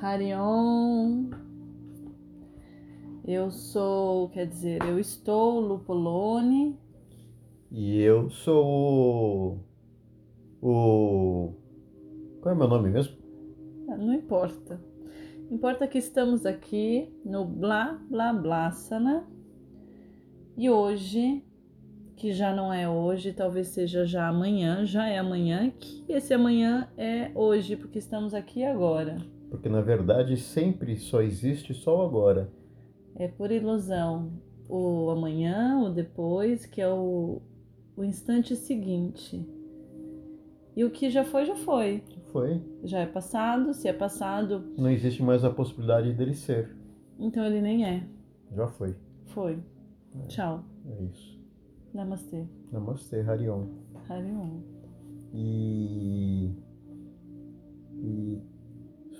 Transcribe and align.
Harion. 0.00 1.28
Eu 3.22 3.50
sou, 3.50 4.30
quer 4.30 4.46
dizer, 4.46 4.82
eu 4.82 4.98
estou 4.98 5.60
Lupolone. 5.60 6.78
E 7.70 8.00
eu 8.00 8.30
sou 8.30 9.60
o. 10.62 10.66
o... 10.66 11.52
Qual 12.40 12.52
é 12.52 12.56
o 12.56 12.58
meu 12.58 12.66
nome 12.66 12.88
mesmo? 12.88 13.14
Ah, 13.90 13.96
Não 13.98 14.14
importa. 14.14 14.80
Importa 15.50 15.86
que 15.86 15.98
estamos 15.98 16.46
aqui 16.46 17.12
no 17.22 17.44
Blá 17.44 18.00
Blá 18.08 18.32
Blásana. 18.32 19.28
E 20.56 20.70
hoje, 20.70 21.44
que 22.16 22.32
já 22.32 22.54
não 22.54 22.72
é 22.72 22.88
hoje, 22.88 23.34
talvez 23.34 23.68
seja 23.68 24.06
já 24.06 24.28
amanhã, 24.28 24.86
já 24.86 25.06
é 25.08 25.18
amanhã, 25.18 25.70
que 25.78 26.04
esse 26.08 26.32
amanhã 26.32 26.88
é 26.96 27.30
hoje, 27.34 27.76
porque 27.76 27.98
estamos 27.98 28.32
aqui 28.32 28.64
agora. 28.64 29.18
Porque 29.50 29.68
na 29.68 29.80
verdade 29.80 30.36
sempre 30.36 30.96
só 30.96 31.20
existe 31.20 31.74
só 31.74 31.98
o 31.98 32.06
agora. 32.06 32.50
É 33.16 33.26
por 33.28 33.50
ilusão. 33.50 34.30
O 34.68 35.10
amanhã, 35.10 35.80
o 35.82 35.90
depois, 35.90 36.64
que 36.64 36.80
é 36.80 36.88
o, 36.88 37.42
o 37.96 38.04
instante 38.04 38.54
seguinte. 38.54 39.44
E 40.76 40.84
o 40.84 40.90
que 40.90 41.10
já 41.10 41.24
foi, 41.24 41.44
já 41.44 41.56
foi. 41.56 42.04
Foi. 42.32 42.62
Já 42.84 43.00
é 43.00 43.06
passado, 43.06 43.74
se 43.74 43.88
é 43.88 43.92
passado, 43.92 44.72
Não 44.78 44.88
existe 44.88 45.20
mais 45.22 45.44
a 45.44 45.50
possibilidade 45.50 46.12
dele 46.12 46.34
ser. 46.34 46.70
então 47.18 47.44
ele 47.44 47.60
nem 47.60 47.84
é. 47.84 48.06
Já 48.54 48.68
foi. 48.68 48.94
Foi. 49.26 49.58
Tchau. 50.28 50.62
É 50.86 51.02
isso. 51.04 51.38
Namastê. 51.92 52.44
Namastê, 52.70 53.20
Harion. 53.20 53.66
Harion. 54.08 54.60
E. 55.34 56.52
E. 57.98 58.38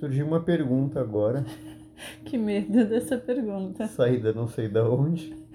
Surgiu 0.00 0.26
uma 0.26 0.40
pergunta 0.40 0.98
agora, 0.98 1.44
Que 2.24 2.38
medo 2.38 2.86
dessa 2.88 3.18
pergunta. 3.18 3.86
saída 3.86 4.32
não 4.32 4.48
sei 4.48 4.66
da 4.66 4.88
onde. 4.88 5.36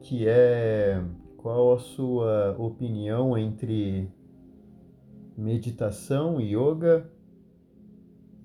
Que 0.00 0.28
é 0.28 1.02
qual 1.38 1.74
a 1.74 1.78
sua 1.78 2.54
opinião 2.58 3.36
entre 3.36 4.08
meditação, 5.36 6.40
yoga 6.40 7.10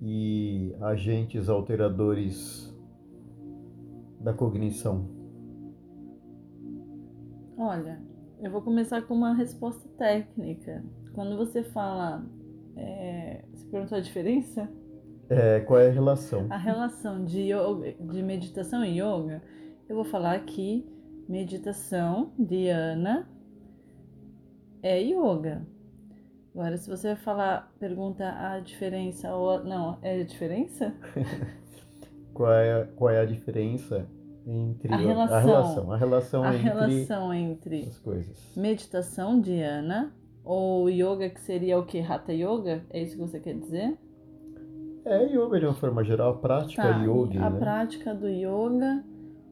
e 0.02 0.73
agentes 0.81 1.47
alteradores 1.50 2.73
da 4.19 4.34
cognição? 4.34 5.08
Olha, 7.58 8.02
eu 8.42 8.50
vou 8.52 8.62
começar 8.62 9.02
com 9.02 9.14
uma 9.14 9.34
resposta 9.34 9.88
técnica. 9.98 10.84
Quando 11.14 11.38
você 11.38 11.64
fala. 11.64 12.26
É... 12.76 13.44
Você 13.54 13.66
perguntou 13.68 13.98
a 13.98 14.02
diferença? 14.02 14.70
É, 15.30 15.59
qual 15.59 15.80
é 15.80 15.88
a 15.88 15.92
relação? 15.92 16.48
A 16.50 16.58
relação 16.58 17.23
de, 17.23 17.52
yoga, 17.52 17.94
de 18.00 18.23
meditação 18.23 18.84
e 18.84 19.00
yoga, 19.00 19.44
eu 19.88 19.96
vou 19.96 20.06
falar 20.06 20.34
aqui: 20.34 20.88
meditação, 21.28 22.34
dhyana, 22.40 23.30
é 24.81 25.00
yoga. 25.02 25.68
Agora, 26.56 26.78
se 26.78 26.90
você 26.90 27.16
falar, 27.16 27.72
pergunta 27.80 28.26
a 28.26 28.59
diferença 28.59 29.36
ou. 29.36 29.64
Não, 29.64 30.00
é 30.02 30.22
a 30.22 30.24
diferença? 30.24 30.94
Qual 32.34 32.53
é, 32.53 32.88
qual 32.96 33.09
é 33.09 33.20
a 33.20 33.26
diferença 33.26 34.08
entre 34.50 34.94
A 34.94 34.97
relação. 34.97 35.36
a 35.36 35.39
relação, 35.39 35.92
a 35.92 35.97
relação 35.97 36.44
a 36.44 36.55
entre 36.55 36.64
relação 36.69 37.33
entre 37.33 37.80
as 37.83 37.97
coisas? 38.00 38.56
meditação, 38.56 39.39
dhyana, 39.39 40.14
ou 40.44 40.89
yoga, 40.89 41.30
que 41.30 41.39
seria 41.41 41.78
o 41.78 41.86
que? 41.86 42.00
Hatha 42.00 42.33
Yoga? 42.33 42.83
É 42.89 43.02
isso 43.03 43.16
que 43.16 43.22
você 43.22 43.39
quer 43.39 43.53
dizer? 43.56 43.97
É 45.06 45.25
yoga 45.25 45.59
de 45.59 45.66
uma 45.66 45.73
forma 45.75 46.03
geral, 46.03 46.31
a 46.33 46.38
prática 46.38 46.81
Tá, 46.81 47.03
yogi, 47.03 47.38
a 47.38 47.50
né? 47.50 47.59
prática 47.59 48.13
do 48.16 48.28
yoga 48.28 49.03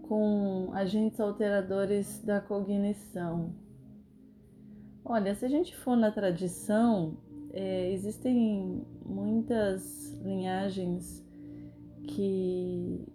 com 0.07 0.69
agentes 0.73 1.19
alteradores 1.19 2.23
da 2.23 2.39
cognição. 2.41 3.53
Olha, 5.03 5.33
se 5.35 5.45
a 5.45 5.49
gente 5.49 5.75
for 5.75 5.95
na 5.95 6.11
tradição, 6.11 7.17
é, 7.51 7.91
existem 7.91 8.85
muitas 9.05 10.13
linhagens 10.23 11.25
que, 12.03 13.05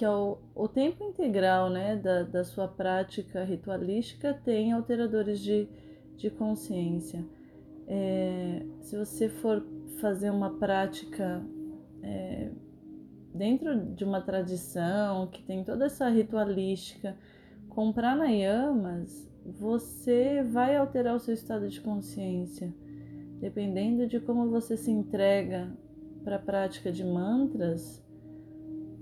que 0.00 0.04
ao, 0.06 0.40
o 0.54 0.66
tempo 0.66 1.04
integral 1.04 1.68
né, 1.68 1.94
da, 1.94 2.22
da 2.22 2.42
sua 2.42 2.66
prática 2.66 3.44
ritualística 3.44 4.32
tem 4.32 4.72
alteradores 4.72 5.40
de, 5.40 5.68
de 6.16 6.30
consciência. 6.30 7.22
É, 7.86 8.64
se 8.80 8.96
você 8.96 9.28
for 9.28 9.62
fazer 10.00 10.30
uma 10.30 10.58
prática 10.58 11.44
é, 12.02 12.50
dentro 13.34 13.78
de 13.94 14.02
uma 14.02 14.22
tradição 14.22 15.26
que 15.26 15.42
tem 15.42 15.62
toda 15.62 15.84
essa 15.84 16.08
ritualística, 16.08 17.14
com 17.68 17.92
pranayamas, 17.92 19.30
você 19.44 20.42
vai 20.42 20.76
alterar 20.76 21.14
o 21.14 21.20
seu 21.20 21.34
estado 21.34 21.68
de 21.68 21.78
consciência. 21.78 22.72
Dependendo 23.38 24.06
de 24.06 24.18
como 24.18 24.48
você 24.48 24.78
se 24.78 24.90
entrega 24.90 25.70
para 26.24 26.36
a 26.36 26.38
prática 26.38 26.90
de 26.90 27.04
mantras, 27.04 27.99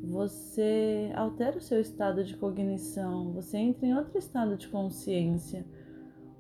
você 0.03 1.11
altera 1.15 1.59
o 1.59 1.61
seu 1.61 1.81
estado 1.81 2.25
de 2.25 2.37
cognição, 2.37 3.33
você 3.33 3.59
entra 3.59 3.87
em 3.87 3.95
outro 3.95 4.19
estado 4.19 4.57
de 4.57 4.69
consciência. 4.69 5.67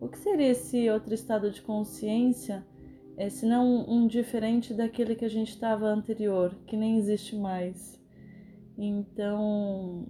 O 0.00 0.08
que 0.08 0.18
seria 0.18 0.48
esse 0.48 0.88
outro 0.88 1.12
estado 1.12 1.50
de 1.50 1.60
consciência? 1.60 2.64
É, 3.16 3.28
se 3.28 3.46
não 3.46 3.84
um 3.88 4.06
diferente 4.06 4.72
daquele 4.72 5.16
que 5.16 5.24
a 5.24 5.30
gente 5.30 5.48
estava 5.48 5.86
anterior, 5.86 6.54
que 6.66 6.76
nem 6.76 6.98
existe 6.98 7.34
mais. 7.34 8.00
Então, 8.76 10.06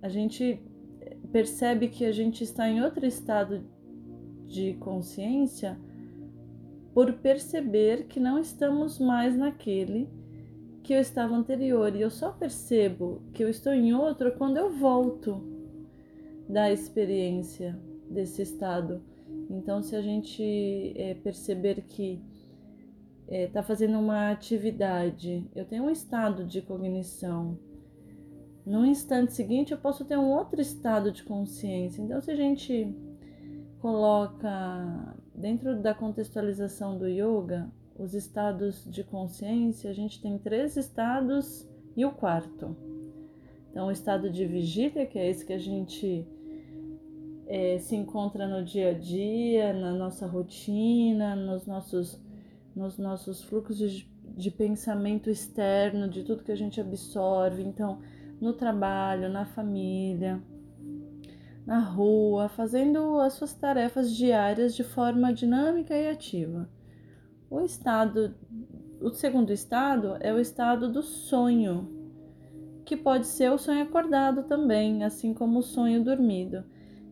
a 0.00 0.08
gente 0.08 0.62
percebe 1.32 1.88
que 1.88 2.04
a 2.04 2.12
gente 2.12 2.44
está 2.44 2.68
em 2.68 2.82
outro 2.82 3.04
estado 3.04 3.64
de 4.46 4.74
consciência 4.74 5.78
por 6.94 7.12
perceber 7.14 8.06
que 8.06 8.20
não 8.20 8.38
estamos 8.38 8.98
mais 8.98 9.36
naquele 9.36 10.08
que 10.82 10.92
eu 10.92 11.00
estava 11.00 11.34
anterior. 11.34 11.94
E 11.94 12.00
eu 12.00 12.10
só 12.10 12.30
percebo 12.30 13.22
que 13.32 13.42
eu 13.42 13.48
estou 13.48 13.72
em 13.72 13.92
outro 13.92 14.32
quando 14.32 14.56
eu 14.56 14.70
volto 14.70 15.42
da 16.48 16.70
experiência 16.70 17.78
desse 18.08 18.42
estado. 18.42 19.02
Então, 19.48 19.82
se 19.82 19.94
a 19.94 20.02
gente 20.02 20.92
é, 20.96 21.14
perceber 21.14 21.82
que 21.82 22.20
está 23.28 23.62
fazendo 23.62 23.98
uma 23.98 24.30
atividade, 24.32 25.48
eu 25.54 25.64
tenho 25.64 25.84
um 25.84 25.90
estado 25.90 26.44
de 26.44 26.60
cognição. 26.60 27.56
No 28.66 28.84
instante 28.84 29.32
seguinte, 29.32 29.72
eu 29.72 29.78
posso 29.78 30.04
ter 30.04 30.18
um 30.18 30.30
outro 30.30 30.60
estado 30.60 31.12
de 31.12 31.22
consciência. 31.22 32.02
Então, 32.02 32.20
se 32.20 32.30
a 32.30 32.36
gente 32.36 32.92
coloca 33.78 35.16
dentro 35.34 35.80
da 35.80 35.94
contextualização 35.94 36.98
do 36.98 37.06
yoga 37.06 37.70
os 38.00 38.14
estados 38.14 38.84
de 38.90 39.04
consciência, 39.04 39.90
a 39.90 39.92
gente 39.92 40.22
tem 40.22 40.38
três 40.38 40.76
estados 40.76 41.68
e 41.94 42.04
o 42.04 42.10
quarto. 42.10 42.74
Então, 43.70 43.88
o 43.88 43.90
estado 43.90 44.30
de 44.30 44.46
vigília, 44.46 45.06
que 45.06 45.18
é 45.18 45.28
esse 45.28 45.44
que 45.44 45.52
a 45.52 45.58
gente 45.58 46.26
é, 47.46 47.78
se 47.78 47.94
encontra 47.94 48.48
no 48.48 48.64
dia 48.64 48.90
a 48.90 48.94
dia, 48.94 49.74
na 49.74 49.92
nossa 49.92 50.26
rotina, 50.26 51.36
nos 51.36 51.66
nossos, 51.66 52.18
nos 52.74 52.96
nossos 52.96 53.42
fluxos 53.42 53.76
de, 53.76 54.10
de 54.36 54.50
pensamento 54.50 55.28
externo, 55.28 56.08
de 56.08 56.24
tudo 56.24 56.42
que 56.42 56.52
a 56.52 56.56
gente 56.56 56.80
absorve. 56.80 57.62
Então, 57.62 58.00
no 58.40 58.54
trabalho, 58.54 59.28
na 59.28 59.44
família, 59.44 60.42
na 61.66 61.80
rua, 61.80 62.48
fazendo 62.48 63.20
as 63.20 63.34
suas 63.34 63.52
tarefas 63.52 64.10
diárias 64.10 64.74
de 64.74 64.82
forma 64.82 65.34
dinâmica 65.34 65.94
e 65.94 66.08
ativa. 66.08 66.66
O 67.50 67.60
estado, 67.62 68.32
o 69.00 69.10
segundo 69.10 69.52
estado 69.52 70.16
é 70.20 70.32
o 70.32 70.38
estado 70.38 70.88
do 70.88 71.02
sonho, 71.02 71.90
que 72.84 72.96
pode 72.96 73.26
ser 73.26 73.50
o 73.50 73.58
sonho 73.58 73.82
acordado 73.82 74.44
também, 74.44 75.02
assim 75.02 75.34
como 75.34 75.58
o 75.58 75.62
sonho 75.62 76.04
dormido, 76.04 76.62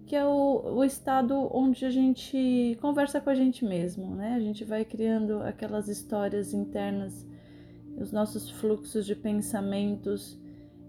que 0.06 0.14
é 0.14 0.24
o, 0.24 0.76
o 0.76 0.84
estado 0.84 1.34
onde 1.52 1.84
a 1.84 1.90
gente 1.90 2.78
conversa 2.80 3.20
com 3.20 3.30
a 3.30 3.34
gente 3.34 3.64
mesmo, 3.64 4.14
né? 4.14 4.34
A 4.34 4.40
gente 4.40 4.64
vai 4.64 4.84
criando 4.84 5.42
aquelas 5.42 5.88
histórias 5.88 6.54
internas, 6.54 7.26
os 7.96 8.12
nossos 8.12 8.48
fluxos 8.48 9.04
de 9.04 9.16
pensamentos 9.16 10.38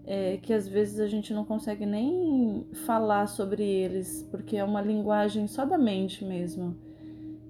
é, 0.06 0.36
que 0.36 0.52
às 0.52 0.68
vezes 0.68 1.00
a 1.00 1.08
gente 1.08 1.34
não 1.34 1.44
consegue 1.44 1.84
nem 1.84 2.68
falar 2.86 3.26
sobre 3.26 3.64
eles, 3.64 4.26
porque 4.30 4.56
é 4.56 4.64
uma 4.64 4.80
linguagem 4.80 5.48
só 5.48 5.64
da 5.64 5.76
mente 5.76 6.24
mesmo. 6.24 6.89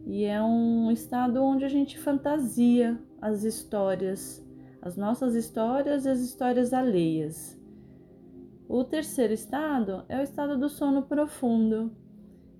E 0.06 0.24
é 0.24 0.42
um 0.42 0.90
estado 0.90 1.42
onde 1.42 1.64
a 1.64 1.68
gente 1.68 1.98
fantasia 1.98 2.98
as 3.20 3.44
histórias, 3.44 4.44
as 4.82 4.96
nossas 4.96 5.34
histórias 5.34 6.04
e 6.04 6.08
as 6.08 6.20
histórias 6.20 6.72
alheias. 6.72 7.58
O 8.68 8.84
terceiro 8.84 9.32
estado 9.32 10.04
é 10.08 10.18
o 10.18 10.22
estado 10.22 10.56
do 10.56 10.68
sono 10.68 11.02
profundo, 11.02 11.92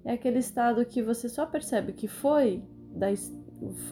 é 0.05 0.13
aquele 0.13 0.39
estado 0.39 0.85
que 0.85 1.03
você 1.03 1.29
só 1.29 1.47
percebe 1.47 1.93
que 1.93 2.09
foi, 2.09 2.63
da, 2.91 3.09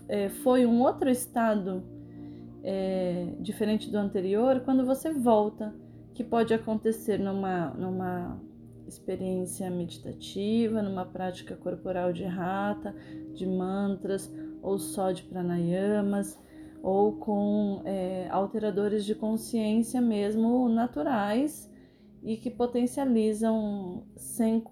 é, 0.08 0.28
foi 0.28 0.66
um 0.66 0.80
outro 0.80 1.08
estado 1.10 1.82
é, 2.62 3.34
diferente 3.40 3.90
do 3.90 3.98
anterior 3.98 4.60
quando 4.60 4.84
você 4.84 5.12
volta, 5.12 5.74
que 6.14 6.24
pode 6.24 6.52
acontecer 6.52 7.18
numa, 7.18 7.70
numa 7.74 8.40
experiência 8.88 9.70
meditativa, 9.70 10.82
numa 10.82 11.04
prática 11.04 11.54
corporal 11.54 12.12
de 12.12 12.24
rata, 12.24 12.94
de 13.34 13.46
mantras 13.46 14.32
ou 14.62 14.78
só 14.78 15.12
de 15.12 15.22
pranayamas 15.22 16.38
ou 16.82 17.12
com 17.16 17.82
é, 17.84 18.28
alteradores 18.30 19.04
de 19.04 19.14
consciência 19.14 20.00
mesmo 20.00 20.68
naturais 20.68 21.70
e 22.22 22.36
que 22.36 22.50
potencializam 22.50 24.04
sem 24.16 24.64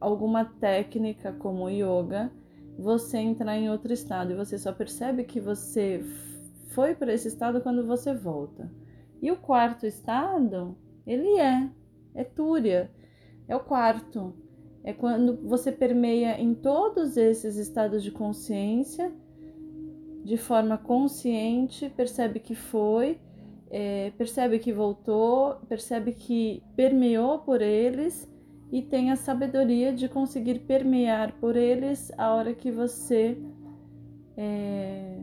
alguma 0.00 0.44
técnica 0.44 1.32
como 1.32 1.68
yoga 1.68 2.30
você 2.78 3.18
entrar 3.18 3.56
em 3.56 3.70
outro 3.70 3.92
estado 3.92 4.32
e 4.32 4.36
você 4.36 4.58
só 4.58 4.72
percebe 4.72 5.24
que 5.24 5.40
você 5.40 6.02
foi 6.70 6.94
para 6.94 7.12
esse 7.12 7.28
estado 7.28 7.60
quando 7.60 7.86
você 7.86 8.14
volta. 8.14 8.70
E 9.20 9.30
o 9.30 9.36
quarto 9.36 9.86
estado, 9.86 10.76
ele 11.06 11.38
é, 11.38 11.70
é 12.14 12.24
túria, 12.24 12.90
é 13.48 13.56
o 13.56 13.60
quarto. 13.60 14.34
É 14.84 14.92
quando 14.92 15.36
você 15.46 15.70
permeia 15.70 16.40
em 16.40 16.54
todos 16.54 17.16
esses 17.16 17.56
estados 17.56 18.02
de 18.02 18.10
consciência 18.10 19.12
de 20.24 20.36
forma 20.36 20.78
consciente, 20.78 21.90
percebe 21.90 22.38
que 22.40 22.54
foi, 22.54 23.18
é, 23.70 24.12
percebe 24.16 24.58
que 24.58 24.72
voltou, 24.72 25.56
percebe 25.68 26.12
que 26.12 26.62
permeou 26.76 27.40
por 27.40 27.60
eles 27.60 28.30
e 28.70 28.82
tem 28.82 29.10
a 29.10 29.16
sabedoria 29.16 29.92
de 29.92 30.08
conseguir 30.08 30.60
permear 30.60 31.34
por 31.40 31.56
eles 31.56 32.12
a 32.16 32.34
hora 32.34 32.54
que 32.54 32.70
você 32.70 33.36
é, 34.36 35.18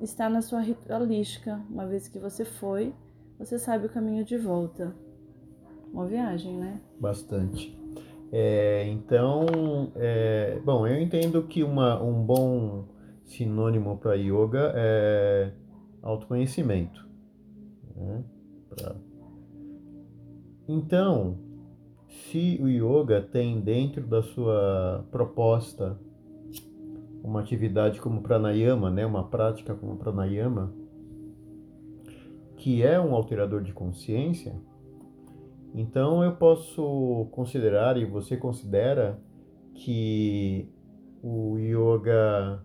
está 0.00 0.28
na 0.28 0.42
sua 0.42 0.60
ritualística. 0.60 1.60
Uma 1.70 1.86
vez 1.86 2.06
que 2.06 2.18
você 2.18 2.44
foi, 2.44 2.92
você 3.38 3.58
sabe 3.58 3.86
o 3.86 3.90
caminho 3.90 4.24
de 4.24 4.36
volta. 4.36 4.94
Uma 5.94 6.06
viagem, 6.06 6.56
né? 6.56 6.80
Bastante. 6.98 7.78
É, 8.32 8.84
então, 8.88 9.92
é, 9.94 10.58
bom, 10.64 10.84
eu 10.88 11.00
entendo 11.00 11.40
que 11.44 11.62
uma, 11.62 12.02
um 12.02 12.20
bom 12.20 12.86
sinônimo 13.22 13.96
para 13.98 14.14
yoga 14.14 14.72
é 14.74 15.52
autoconhecimento. 16.02 17.08
Né? 17.94 18.24
Pra... 18.68 18.96
Então, 20.66 21.38
se 22.08 22.58
o 22.60 22.66
yoga 22.66 23.22
tem 23.22 23.60
dentro 23.60 24.04
da 24.04 24.20
sua 24.20 25.06
proposta 25.12 25.96
uma 27.22 27.38
atividade 27.38 28.00
como 28.00 28.20
pranayama, 28.20 28.90
né, 28.90 29.06
uma 29.06 29.28
prática 29.28 29.76
como 29.76 29.96
pranayama, 29.96 30.74
que 32.56 32.82
é 32.82 33.00
um 33.00 33.14
alterador 33.14 33.62
de 33.62 33.72
consciência, 33.72 34.60
então 35.74 36.22
eu 36.22 36.36
posso 36.36 37.26
considerar 37.32 37.96
e 37.96 38.04
você 38.04 38.36
considera 38.36 39.18
que 39.74 40.68
o 41.20 41.58
yoga 41.58 42.64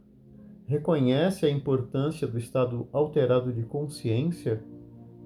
reconhece 0.68 1.48
a 1.48 1.50
importância 1.50 2.28
do 2.28 2.38
estado 2.38 2.88
alterado 2.94 3.52
de 3.52 3.64
consciência 3.64 4.64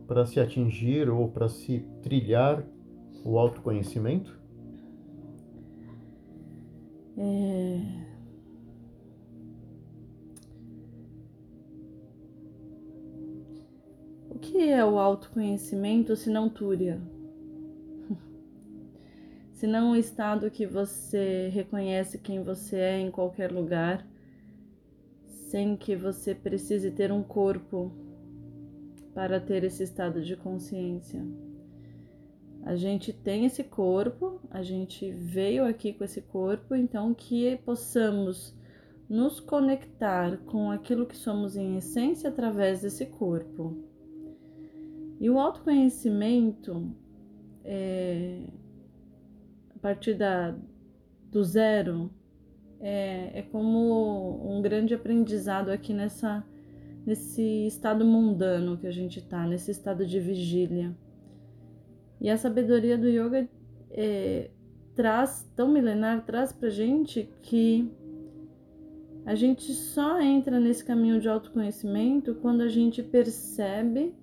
para 0.08 0.26
se 0.26 0.40
atingir 0.40 1.10
ou 1.10 1.28
para 1.28 1.50
se 1.50 1.80
trilhar 2.02 2.64
o 3.26 3.38
autoconhecimento? 3.38 4.40
É... 7.18 8.04
O 14.30 14.40
que 14.40 14.70
é 14.70 14.86
o 14.86 14.98
autoconhecimento 14.98 16.16
se 16.16 16.30
não 16.30 16.48
túria? 16.48 17.02
Se 19.64 19.68
não 19.68 19.92
um 19.92 19.96
estado 19.96 20.52
que 20.52 20.66
você 20.66 21.48
reconhece 21.48 22.18
quem 22.18 22.44
você 22.44 22.76
é 22.76 23.00
em 23.00 23.10
qualquer 23.10 23.50
lugar 23.50 24.06
sem 25.26 25.78
que 25.78 25.96
você 25.96 26.36
precise 26.36 26.92
ter 26.92 27.14
um 27.14 27.24
corpo 27.24 27.90
para 29.14 29.40
ter 29.40 29.64
esse 29.64 29.82
estado 29.82 30.22
de 30.22 30.36
consciência. 30.36 31.26
A 32.64 32.76
gente 32.76 33.14
tem 33.14 33.46
esse 33.46 33.64
corpo, 33.64 34.42
a 34.52 34.62
gente 34.62 35.10
veio 35.12 35.64
aqui 35.64 35.94
com 35.94 36.04
esse 36.04 36.20
corpo, 36.20 36.76
então 36.76 37.14
que 37.14 37.56
possamos 37.64 38.54
nos 39.08 39.40
conectar 39.40 40.40
com 40.40 40.72
aquilo 40.72 41.06
que 41.06 41.16
somos 41.16 41.56
em 41.56 41.78
essência 41.78 42.30
através 42.30 42.82
desse 42.82 43.06
corpo. 43.06 43.78
E 45.22 45.30
o 45.30 45.40
autoconhecimento, 45.40 46.94
é, 47.64 48.42
partir 49.84 50.14
da, 50.14 50.56
do 51.30 51.44
zero, 51.44 52.10
é, 52.80 53.40
é 53.40 53.42
como 53.52 54.50
um 54.50 54.62
grande 54.62 54.94
aprendizado 54.94 55.70
aqui 55.70 55.94
nessa, 55.94 56.42
nesse 57.06 57.68
estado 57.68 58.06
mundano 58.06 58.78
que 58.78 58.88
a 58.88 58.92
gente 58.92 59.20
está, 59.20 59.46
nesse 59.46 59.72
estado 59.72 60.06
de 60.06 60.22
vigília. 60.22 60.96
E 62.22 62.30
a 62.30 62.38
sabedoria 62.38 62.98
do 62.98 63.10
yoga 63.10 63.46
é, 63.92 64.52
traz, 64.96 65.52
tão 65.54 65.68
milenar, 65.68 66.26
traz 66.26 66.54
pra 66.54 66.70
gente 66.70 67.30
que 67.42 67.92
a 69.26 69.36
gente 69.36 69.74
só 69.74 70.22
entra 70.22 70.62
nesse 70.62 70.86
caminho 70.86 71.20
de 71.20 71.28
autoconhecimento 71.28 72.36
quando 72.36 72.62
a 72.62 72.70
gente 72.70 73.04
percebe 73.04 74.16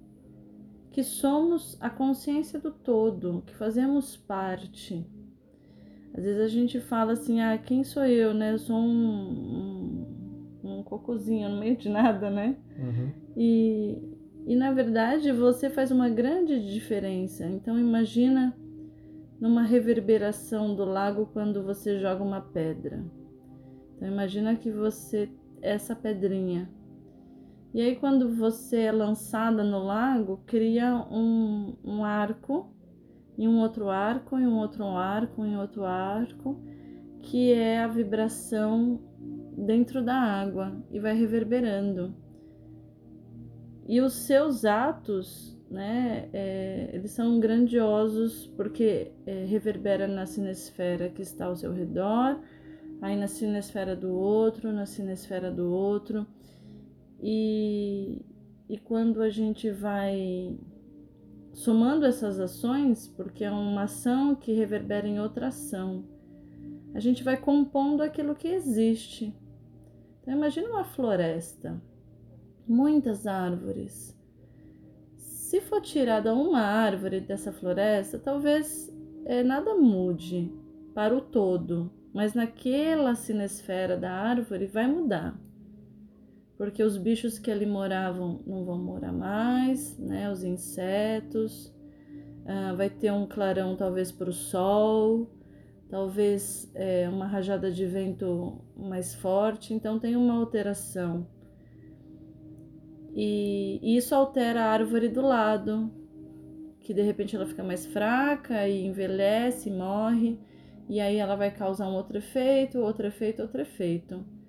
que 0.90 1.04
somos 1.04 1.76
a 1.80 1.90
consciência 1.90 2.58
do 2.58 2.70
todo, 2.70 3.42
que 3.46 3.54
fazemos 3.54 4.16
parte 4.16 5.06
às 6.12 6.24
vezes 6.24 6.40
a 6.40 6.48
gente 6.48 6.80
fala 6.80 7.12
assim, 7.12 7.40
ah, 7.40 7.56
quem 7.56 7.84
sou 7.84 8.04
eu, 8.04 8.34
né? 8.34 8.52
Eu 8.52 8.58
sou 8.58 8.76
um, 8.76 10.06
um, 10.64 10.78
um 10.78 10.82
cocôzinho 10.82 11.48
no 11.48 11.58
meio 11.58 11.76
de 11.76 11.88
nada, 11.88 12.28
né? 12.30 12.56
Uhum. 12.78 13.12
E, 13.36 13.98
e 14.46 14.56
na 14.56 14.72
verdade 14.72 15.30
você 15.30 15.70
faz 15.70 15.90
uma 15.90 16.08
grande 16.08 16.72
diferença. 16.72 17.46
Então 17.46 17.78
imagina 17.78 18.56
numa 19.40 19.62
reverberação 19.62 20.74
do 20.74 20.84
lago 20.84 21.26
quando 21.32 21.62
você 21.62 21.98
joga 21.98 22.22
uma 22.22 22.40
pedra. 22.40 23.04
Então 23.96 24.08
imagina 24.08 24.56
que 24.56 24.70
você 24.70 25.30
é 25.62 25.72
essa 25.72 25.94
pedrinha. 25.94 26.68
E 27.72 27.80
aí 27.80 27.94
quando 27.94 28.28
você 28.34 28.80
é 28.80 28.92
lançada 28.92 29.62
no 29.62 29.78
lago, 29.78 30.42
cria 30.44 31.06
um, 31.08 31.76
um 31.84 32.04
arco 32.04 32.74
em 33.40 33.48
um 33.48 33.58
outro 33.58 33.88
arco, 33.88 34.38
em 34.38 34.46
um 34.46 34.58
outro 34.58 34.84
arco, 34.84 35.46
em 35.46 35.56
outro 35.56 35.82
arco, 35.82 36.60
que 37.22 37.54
é 37.54 37.78
a 37.78 37.88
vibração 37.88 39.00
dentro 39.56 40.04
da 40.04 40.14
água 40.14 40.76
e 40.90 41.00
vai 41.00 41.14
reverberando. 41.14 42.14
E 43.88 43.98
os 44.02 44.12
seus 44.12 44.66
atos, 44.66 45.58
né, 45.70 46.28
é, 46.34 46.90
eles 46.92 47.12
são 47.12 47.40
grandiosos 47.40 48.46
porque 48.58 49.10
é, 49.24 49.46
reverbera 49.46 50.06
na 50.06 50.26
sinesfera 50.26 51.08
que 51.08 51.22
está 51.22 51.46
ao 51.46 51.56
seu 51.56 51.72
redor, 51.72 52.38
aí 53.00 53.16
na 53.16 53.26
sinesfera 53.26 53.96
do 53.96 54.12
outro, 54.12 54.70
na 54.70 54.84
sinesfera 54.84 55.50
do 55.50 55.72
outro. 55.72 56.26
E, 57.22 58.20
e 58.68 58.76
quando 58.76 59.22
a 59.22 59.30
gente 59.30 59.70
vai 59.70 60.58
somando 61.52 62.06
essas 62.06 62.38
ações, 62.38 63.08
porque 63.16 63.44
é 63.44 63.50
uma 63.50 63.82
ação 63.82 64.34
que 64.34 64.52
reverbera 64.52 65.06
em 65.06 65.20
outra 65.20 65.48
ação, 65.48 66.04
a 66.94 67.00
gente 67.00 67.22
vai 67.22 67.36
compondo 67.36 68.02
aquilo 68.02 68.34
que 68.34 68.48
existe. 68.48 69.34
Então, 70.20 70.34
imagine 70.34 70.66
uma 70.66 70.84
floresta, 70.84 71.80
muitas 72.66 73.26
árvores. 73.26 74.16
Se 75.16 75.60
for 75.60 75.80
tirada 75.80 76.34
uma 76.34 76.60
árvore 76.60 77.20
dessa 77.20 77.52
floresta, 77.52 78.18
talvez 78.18 78.92
é, 79.24 79.42
nada 79.42 79.74
mude 79.74 80.52
para 80.94 81.16
o 81.16 81.20
todo, 81.20 81.90
mas 82.12 82.34
naquela 82.34 83.14
sinesfera 83.14 83.96
da 83.96 84.10
árvore 84.10 84.66
vai 84.66 84.86
mudar 84.86 85.38
porque 86.60 86.82
os 86.82 86.98
bichos 86.98 87.38
que 87.38 87.50
ali 87.50 87.64
moravam 87.64 88.42
não 88.46 88.66
vão 88.66 88.76
morar 88.76 89.14
mais, 89.14 89.98
né? 89.98 90.30
Os 90.30 90.44
insetos, 90.44 91.74
ah, 92.44 92.74
vai 92.74 92.90
ter 92.90 93.10
um 93.10 93.26
clarão 93.26 93.74
talvez 93.76 94.12
para 94.12 94.28
o 94.28 94.32
sol, 94.34 95.34
talvez 95.88 96.70
é, 96.74 97.08
uma 97.08 97.26
rajada 97.26 97.72
de 97.72 97.86
vento 97.86 98.62
mais 98.76 99.14
forte, 99.14 99.72
então 99.72 99.98
tem 99.98 100.14
uma 100.14 100.34
alteração. 100.34 101.26
E, 103.16 103.80
isso 103.96 104.14
altera 104.14 104.64
a 104.64 104.70
árvore 104.70 105.08
do 105.08 105.22
lado, 105.22 105.90
que 106.80 106.92
de 106.92 107.00
repente 107.00 107.34
ela 107.34 107.46
fica 107.46 107.64
mais 107.64 107.86
fraca 107.86 108.68
e 108.68 108.84
envelhece, 108.84 109.70
morre, 109.70 110.38
e 110.90 111.00
aí 111.00 111.16
ela 111.16 111.36
vai 111.36 111.50
causar 111.50 111.88
um 111.88 111.94
outro 111.94 112.18
efeito, 112.18 112.80
outro 112.80 113.06
efeito, 113.06 113.40
outro 113.40 113.62
efeito. 113.62 114.39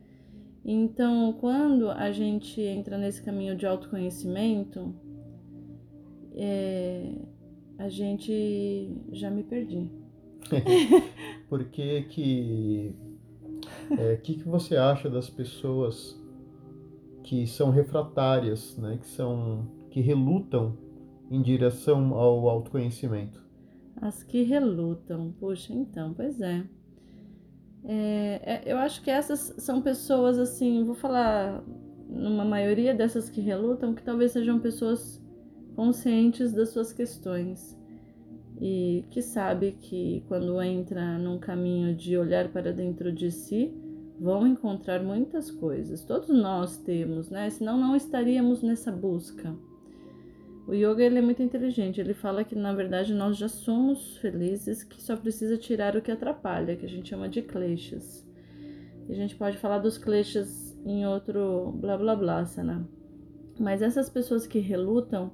Então, 0.63 1.34
quando 1.34 1.89
a 1.89 2.12
gente 2.12 2.62
entra 2.62 2.98
nesse 2.98 3.22
caminho 3.24 3.56
de 3.56 3.65
autoconhecimento, 3.65 4.94
é, 6.36 7.13
a 7.77 7.89
gente 7.89 8.96
já 9.12 9.32
me 9.32 9.44
perdi. 9.44 9.89
Por 11.50 11.65
que 11.65 12.03
que, 12.03 12.96
é, 13.98 14.15
que 14.18 14.36
que 14.36 14.48
você 14.48 14.77
acha 14.77 15.10
das 15.10 15.30
pessoas 15.30 16.20
que 17.24 17.48
são 17.48 17.72
refratárias, 17.72 18.77
né, 18.77 18.98
que 18.98 19.08
são 19.08 19.68
que 19.89 20.00
relutam 20.00 20.77
em 21.30 21.41
direção 21.41 22.13
ao 22.13 22.48
autoconhecimento? 22.48 23.44
As 23.96 24.24
que 24.24 24.44
relutam, 24.44 25.34
puxa, 25.39 25.74
então, 25.74 26.13
pois 26.13 26.39
é. 26.39 26.63
É, 27.83 28.41
é, 28.43 28.61
eu 28.65 28.77
acho 28.77 29.01
que 29.01 29.09
essas 29.09 29.55
são 29.57 29.81
pessoas 29.81 30.38
assim, 30.38 30.83
vou 30.83 30.95
falar 30.95 31.63
numa 32.07 32.45
maioria 32.45 32.93
dessas 32.93 33.29
que 33.29 33.41
relutam, 33.41 33.95
que 33.95 34.03
talvez 34.03 34.31
sejam 34.31 34.59
pessoas 34.59 35.21
conscientes 35.75 36.51
das 36.51 36.69
suas 36.69 36.91
questões 36.93 37.77
e 38.59 39.05
que 39.09 39.21
sabe 39.21 39.77
que 39.79 40.23
quando 40.27 40.61
entra 40.61 41.17
num 41.17 41.39
caminho 41.39 41.95
de 41.95 42.15
olhar 42.17 42.50
para 42.50 42.71
dentro 42.71 43.11
de 43.11 43.31
si, 43.31 43.73
vão 44.19 44.45
encontrar 44.45 45.01
muitas 45.01 45.50
coisas. 45.50 46.03
Todos 46.03 46.29
nós 46.29 46.77
temos, 46.77 47.31
né? 47.31 47.50
Senão 47.50 47.75
não 47.79 47.95
estaríamos 47.95 48.61
nessa 48.61 48.91
busca. 48.91 49.55
O 50.68 50.74
yoga 50.74 51.03
ele 51.03 51.18
é 51.18 51.22
muito 51.22 51.41
inteligente. 51.41 52.00
Ele 52.00 52.13
fala 52.13 52.44
que 52.44 52.56
na 52.56 52.74
verdade 52.74 53.13
nós 53.13 53.38
já 53.38 53.48
somos 53.48 54.18
felizes, 54.18 54.84
que 54.84 55.01
só 55.01 55.15
precisa 55.15 55.58
tirar 55.58 55.96
o 55.96 56.01
que 56.01 56.12
atrapalha, 56.12 56.75
que 56.75 56.86
a 56.86 56.89
gente 56.89 57.10
chama 57.10 57.27
de 57.27 57.41
kleshas. 57.41 58.25
E 59.08 59.12
a 59.12 59.15
gente 59.15 59.36
pode 59.36 59.58
falar 59.58 59.80
dos 59.80 59.98
kleshas 59.98 60.77
em 60.86 61.06
outro 61.06 61.72
blá 61.74 61.98
blá 61.98 62.15
blá, 62.15 62.46
sana. 62.46 62.88
Mas 63.60 63.82
essas 63.82 64.10
pessoas 64.10 64.48
que 64.48 64.60
relutam 64.60 65.32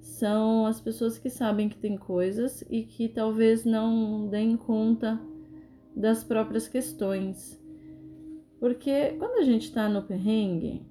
são 0.00 0.66
as 0.66 0.80
pessoas 0.80 1.18
que 1.18 1.30
sabem 1.30 1.68
que 1.68 1.78
tem 1.78 1.96
coisas 1.96 2.64
e 2.68 2.82
que 2.82 3.08
talvez 3.08 3.64
não 3.64 4.28
deem 4.28 4.56
conta 4.56 5.20
das 5.94 6.24
próprias 6.24 6.68
questões. 6.68 7.60
Porque 8.58 9.14
quando 9.18 9.38
a 9.38 9.44
gente 9.44 9.64
está 9.64 9.88
no 9.88 10.02
perrengue, 10.02 10.86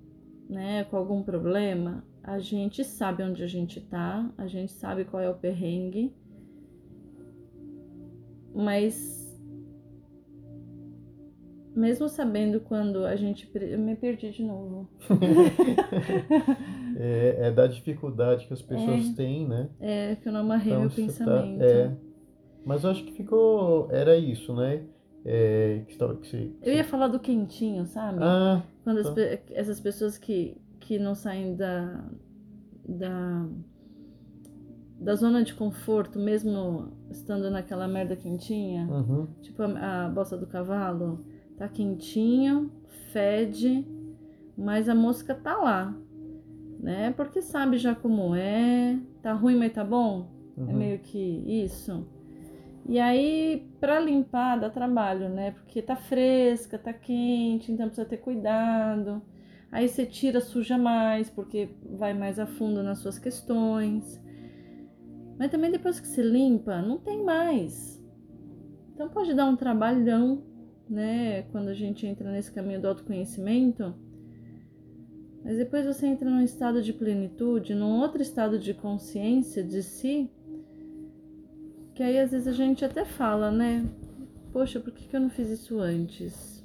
né, 0.50 0.84
com 0.86 0.98
algum 0.98 1.22
problema, 1.22 2.04
a 2.30 2.38
gente 2.38 2.84
sabe 2.84 3.24
onde 3.24 3.42
a 3.42 3.48
gente 3.48 3.82
tá, 3.82 4.30
a 4.38 4.46
gente 4.46 4.72
sabe 4.72 5.04
qual 5.04 5.20
é 5.20 5.28
o 5.28 5.34
perrengue, 5.34 6.14
mas 8.54 9.36
mesmo 11.76 12.08
sabendo 12.08 12.60
quando 12.60 13.04
a 13.04 13.16
gente. 13.16 13.50
Eu 13.56 13.80
me 13.80 13.96
perdi 13.96 14.30
de 14.30 14.44
novo. 14.44 14.88
é, 17.00 17.48
é, 17.48 17.52
da 17.52 17.66
dificuldade 17.66 18.46
que 18.46 18.54
as 18.54 18.62
pessoas 18.62 19.10
é, 19.10 19.14
têm, 19.16 19.48
né? 19.48 19.68
É, 19.80 20.16
que 20.16 20.28
eu 20.28 20.32
não 20.32 20.42
amarrei 20.42 20.72
então, 20.72 20.82
meu 20.82 20.90
tá, 20.92 20.96
pensamento. 20.96 21.58
Tá, 21.58 21.66
é. 21.66 21.98
Mas 22.64 22.84
eu 22.84 22.92
acho 22.92 23.04
que 23.06 23.14
ficou. 23.14 23.90
Era 23.92 24.16
isso, 24.16 24.54
né? 24.54 24.84
É, 25.26 25.82
que, 25.88 25.98
que, 25.98 26.30
que, 26.30 26.56
eu 26.62 26.76
ia 26.76 26.84
falar 26.84 27.08
do 27.08 27.20
quentinho, 27.20 27.88
sabe? 27.88 28.20
Ah, 28.22 28.62
Quando 28.84 29.02
tá. 29.02 29.10
as, 29.10 29.18
essas 29.50 29.80
pessoas 29.80 30.16
que 30.16 30.56
que 30.90 30.98
não 30.98 31.14
saem 31.14 31.56
da, 31.56 32.04
da, 32.84 33.48
da 35.00 35.14
zona 35.14 35.44
de 35.44 35.54
conforto, 35.54 36.18
mesmo 36.18 36.98
estando 37.12 37.52
naquela 37.52 37.88
merda 37.88 38.16
quentinha, 38.16 38.88
uhum. 38.88 39.28
tipo 39.40 39.62
a, 39.62 40.06
a 40.06 40.10
bosta 40.10 40.36
do 40.36 40.48
cavalo, 40.48 41.24
tá 41.56 41.68
quentinho, 41.68 42.72
fede, 43.14 43.88
mas 44.58 44.90
a 44.90 44.96
mosca 44.96 45.36
tá 45.36 45.56
lá, 45.58 45.96
né? 46.80 47.14
Porque 47.16 47.40
sabe 47.40 47.78
já 47.78 47.94
como 47.94 48.34
é, 48.34 48.98
tá 49.22 49.32
ruim, 49.34 49.58
mas 49.58 49.72
tá 49.72 49.84
bom, 49.84 50.32
é 50.58 50.62
uhum. 50.62 50.70
é 50.72 50.74
meio 50.74 51.00
que 51.02 51.20
isso. 51.20 52.04
E 52.88 53.00
aí, 53.00 53.72
para 53.80 54.00
limpar, 54.00 54.60
dá 54.60 54.72
trabalho, 54.72 55.30
né? 55.30 55.52
Porque 55.52 55.84
tá 55.84 55.96
fresca, 55.96 56.80
tá 56.80 56.92
quente, 56.92 57.72
então 57.72 57.86
precisa 57.86 58.10
ter 58.10 58.18
cuidado. 58.18 59.22
Aí 59.72 59.88
você 59.88 60.06
tira, 60.06 60.42
suja 60.42 60.78
mais, 60.78 61.30
porque 61.30 61.70
vai 61.98 62.14
mais 62.14 62.40
a 62.40 62.46
fundo 62.46 62.82
nas 62.82 63.00
suas 63.00 63.20
questões. 63.20 64.20
Mas 65.38 65.52
também 65.52 65.72
depois 65.72 66.00
que 66.00 66.08
se 66.08 66.22
limpa, 66.22 66.82
não 66.82 66.98
tem 66.98 67.24
mais. 67.24 68.04
Então 68.94 69.10
pode 69.10 69.34
dar 69.34 69.46
um 69.46 69.56
trabalhão, 69.56 70.44
né? 70.90 71.44
Quando 71.52 71.70
a 71.70 71.74
gente 71.74 72.06
entra 72.06 72.32
nesse 72.32 72.52
caminho 72.52 72.82
do 72.82 72.88
autoconhecimento. 72.88 73.94
Mas 75.44 75.58
depois 75.58 75.86
você 75.86 76.08
entra 76.08 76.30
num 76.30 76.42
estado 76.42 76.82
de 76.82 76.92
plenitude, 76.92 77.74
num 77.74 78.00
outro 78.00 78.22
estado 78.22 78.60
de 78.60 78.74
consciência 78.74 79.64
de 79.64 79.82
si, 79.82 80.30
que 81.96 82.04
aí 82.04 82.20
às 82.20 82.32
vezes 82.32 82.48
a 82.48 82.52
gente 82.52 82.84
até 82.84 83.06
fala, 83.06 83.52
né? 83.52 83.86
Poxa, 84.52 84.80
por 84.80 84.92
que, 84.92 85.08
que 85.08 85.16
eu 85.16 85.22
não 85.22 85.30
fiz 85.30 85.50
isso 85.50 85.80
antes? 85.80 86.59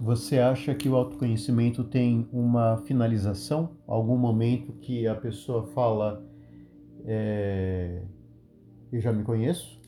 Você 0.00 0.38
acha 0.38 0.74
que 0.74 0.88
o 0.88 0.94
autoconhecimento 0.94 1.82
tem 1.82 2.28
uma 2.30 2.76
finalização? 2.84 3.70
Algum 3.86 4.16
momento 4.16 4.72
que 4.74 5.06
a 5.06 5.14
pessoa 5.14 5.66
fala, 5.68 6.22
é, 7.06 8.02
eu 8.92 9.00
já 9.00 9.10
me 9.10 9.22
conheço, 9.22 9.80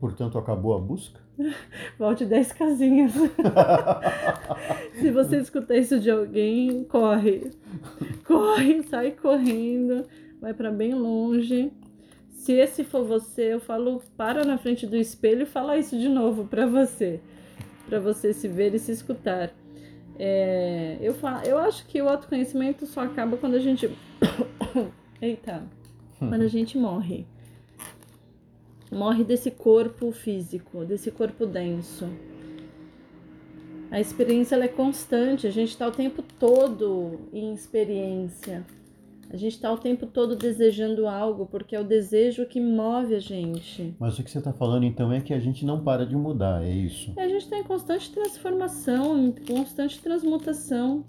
portanto 0.00 0.38
acabou 0.38 0.74
a 0.74 0.78
busca? 0.78 1.20
Volte 1.98 2.24
10 2.24 2.52
casinhas. 2.52 3.12
Se 4.98 5.10
você 5.10 5.36
escutar 5.36 5.76
isso 5.76 6.00
de 6.00 6.10
alguém, 6.10 6.84
corre. 6.84 7.50
Corre, 8.24 8.82
sai 8.84 9.10
correndo, 9.10 10.06
vai 10.40 10.54
para 10.54 10.70
bem 10.70 10.94
longe. 10.94 11.70
Se 12.30 12.52
esse 12.52 12.84
for 12.84 13.04
você, 13.04 13.54
eu 13.54 13.60
falo, 13.60 14.02
para 14.16 14.44
na 14.44 14.56
frente 14.56 14.86
do 14.86 14.96
espelho 14.96 15.42
e 15.42 15.46
fala 15.46 15.76
isso 15.76 15.98
de 15.98 16.08
novo 16.08 16.46
para 16.46 16.66
você 16.66 17.20
para 17.86 17.98
você 18.00 18.32
se 18.32 18.48
ver 18.48 18.74
e 18.74 18.78
se 18.78 18.92
escutar. 18.92 19.52
É, 20.18 20.98
eu, 21.00 21.14
falo, 21.14 21.44
eu 21.44 21.58
acho 21.58 21.86
que 21.86 22.00
o 22.00 22.08
autoconhecimento 22.08 22.86
só 22.86 23.00
acaba 23.00 23.36
quando 23.36 23.54
a 23.54 23.58
gente. 23.58 23.90
Eita! 25.20 25.62
Quando 26.18 26.42
a 26.42 26.48
gente 26.48 26.78
morre. 26.78 27.26
Morre 28.90 29.24
desse 29.24 29.50
corpo 29.50 30.12
físico, 30.12 30.84
desse 30.84 31.10
corpo 31.10 31.46
denso. 31.46 32.08
A 33.90 34.00
experiência 34.00 34.56
é 34.56 34.68
constante, 34.68 35.46
a 35.46 35.50
gente 35.50 35.70
está 35.70 35.86
o 35.86 35.92
tempo 35.92 36.22
todo 36.38 37.28
em 37.32 37.52
experiência. 37.52 38.64
A 39.32 39.36
gente 39.36 39.54
está 39.54 39.72
o 39.72 39.78
tempo 39.78 40.06
todo 40.06 40.36
desejando 40.36 41.06
algo, 41.08 41.46
porque 41.46 41.74
é 41.74 41.80
o 41.80 41.84
desejo 41.84 42.44
que 42.44 42.60
move 42.60 43.14
a 43.14 43.18
gente. 43.18 43.96
Mas 43.98 44.18
o 44.18 44.22
que 44.22 44.30
você 44.30 44.36
está 44.36 44.52
falando 44.52 44.84
então 44.84 45.10
é 45.10 45.22
que 45.22 45.32
a 45.32 45.38
gente 45.40 45.64
não 45.64 45.82
para 45.82 46.04
de 46.04 46.14
mudar, 46.14 46.62
é 46.62 46.70
isso? 46.70 47.14
a 47.16 47.26
gente 47.26 47.44
está 47.44 47.56
em 47.56 47.64
constante 47.64 48.12
transformação, 48.12 49.18
em 49.18 49.32
constante 49.32 50.02
transmutação. 50.02 51.02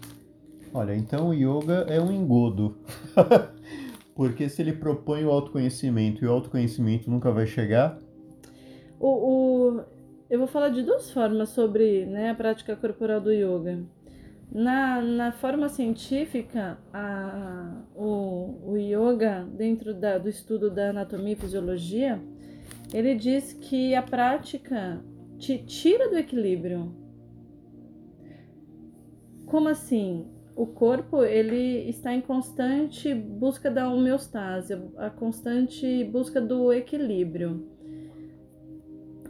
Olha, 0.72 0.96
então 0.96 1.28
o 1.28 1.34
yoga 1.34 1.84
é 1.86 2.00
um 2.00 2.10
engodo. 2.10 2.78
porque 4.14 4.48
se 4.48 4.62
ele 4.62 4.72
propõe 4.72 5.24
o 5.24 5.30
autoconhecimento 5.30 6.24
e 6.24 6.28
o 6.28 6.32
autoconhecimento 6.32 7.10
nunca 7.10 7.30
vai 7.30 7.46
chegar. 7.46 7.98
O, 8.98 9.08
o, 9.08 9.80
eu 10.30 10.38
vou 10.38 10.48
falar 10.48 10.70
de 10.70 10.82
duas 10.82 11.10
formas 11.10 11.50
sobre 11.50 12.06
né, 12.06 12.30
a 12.30 12.34
prática 12.34 12.74
corporal 12.74 13.20
do 13.20 13.32
yoga. 13.32 13.84
Na, 14.54 15.02
na 15.02 15.32
forma 15.32 15.68
científica, 15.68 16.78
a, 16.92 17.82
o, 17.92 18.70
o 18.70 18.76
yoga, 18.76 19.44
dentro 19.52 19.92
da, 19.92 20.16
do 20.16 20.28
estudo 20.28 20.70
da 20.70 20.90
anatomia 20.90 21.32
e 21.32 21.36
fisiologia, 21.36 22.22
ele 22.92 23.16
diz 23.16 23.52
que 23.52 23.96
a 23.96 24.02
prática 24.02 25.04
te 25.38 25.58
tira 25.58 26.08
do 26.08 26.16
equilíbrio. 26.16 26.94
Como 29.46 29.68
assim? 29.68 30.30
O 30.54 30.68
corpo 30.68 31.24
ele 31.24 31.88
está 31.88 32.14
em 32.14 32.20
constante 32.20 33.12
busca 33.12 33.68
da 33.68 33.92
homeostase, 33.92 34.74
a 34.96 35.10
constante 35.10 36.04
busca 36.04 36.40
do 36.40 36.72
equilíbrio. 36.72 37.68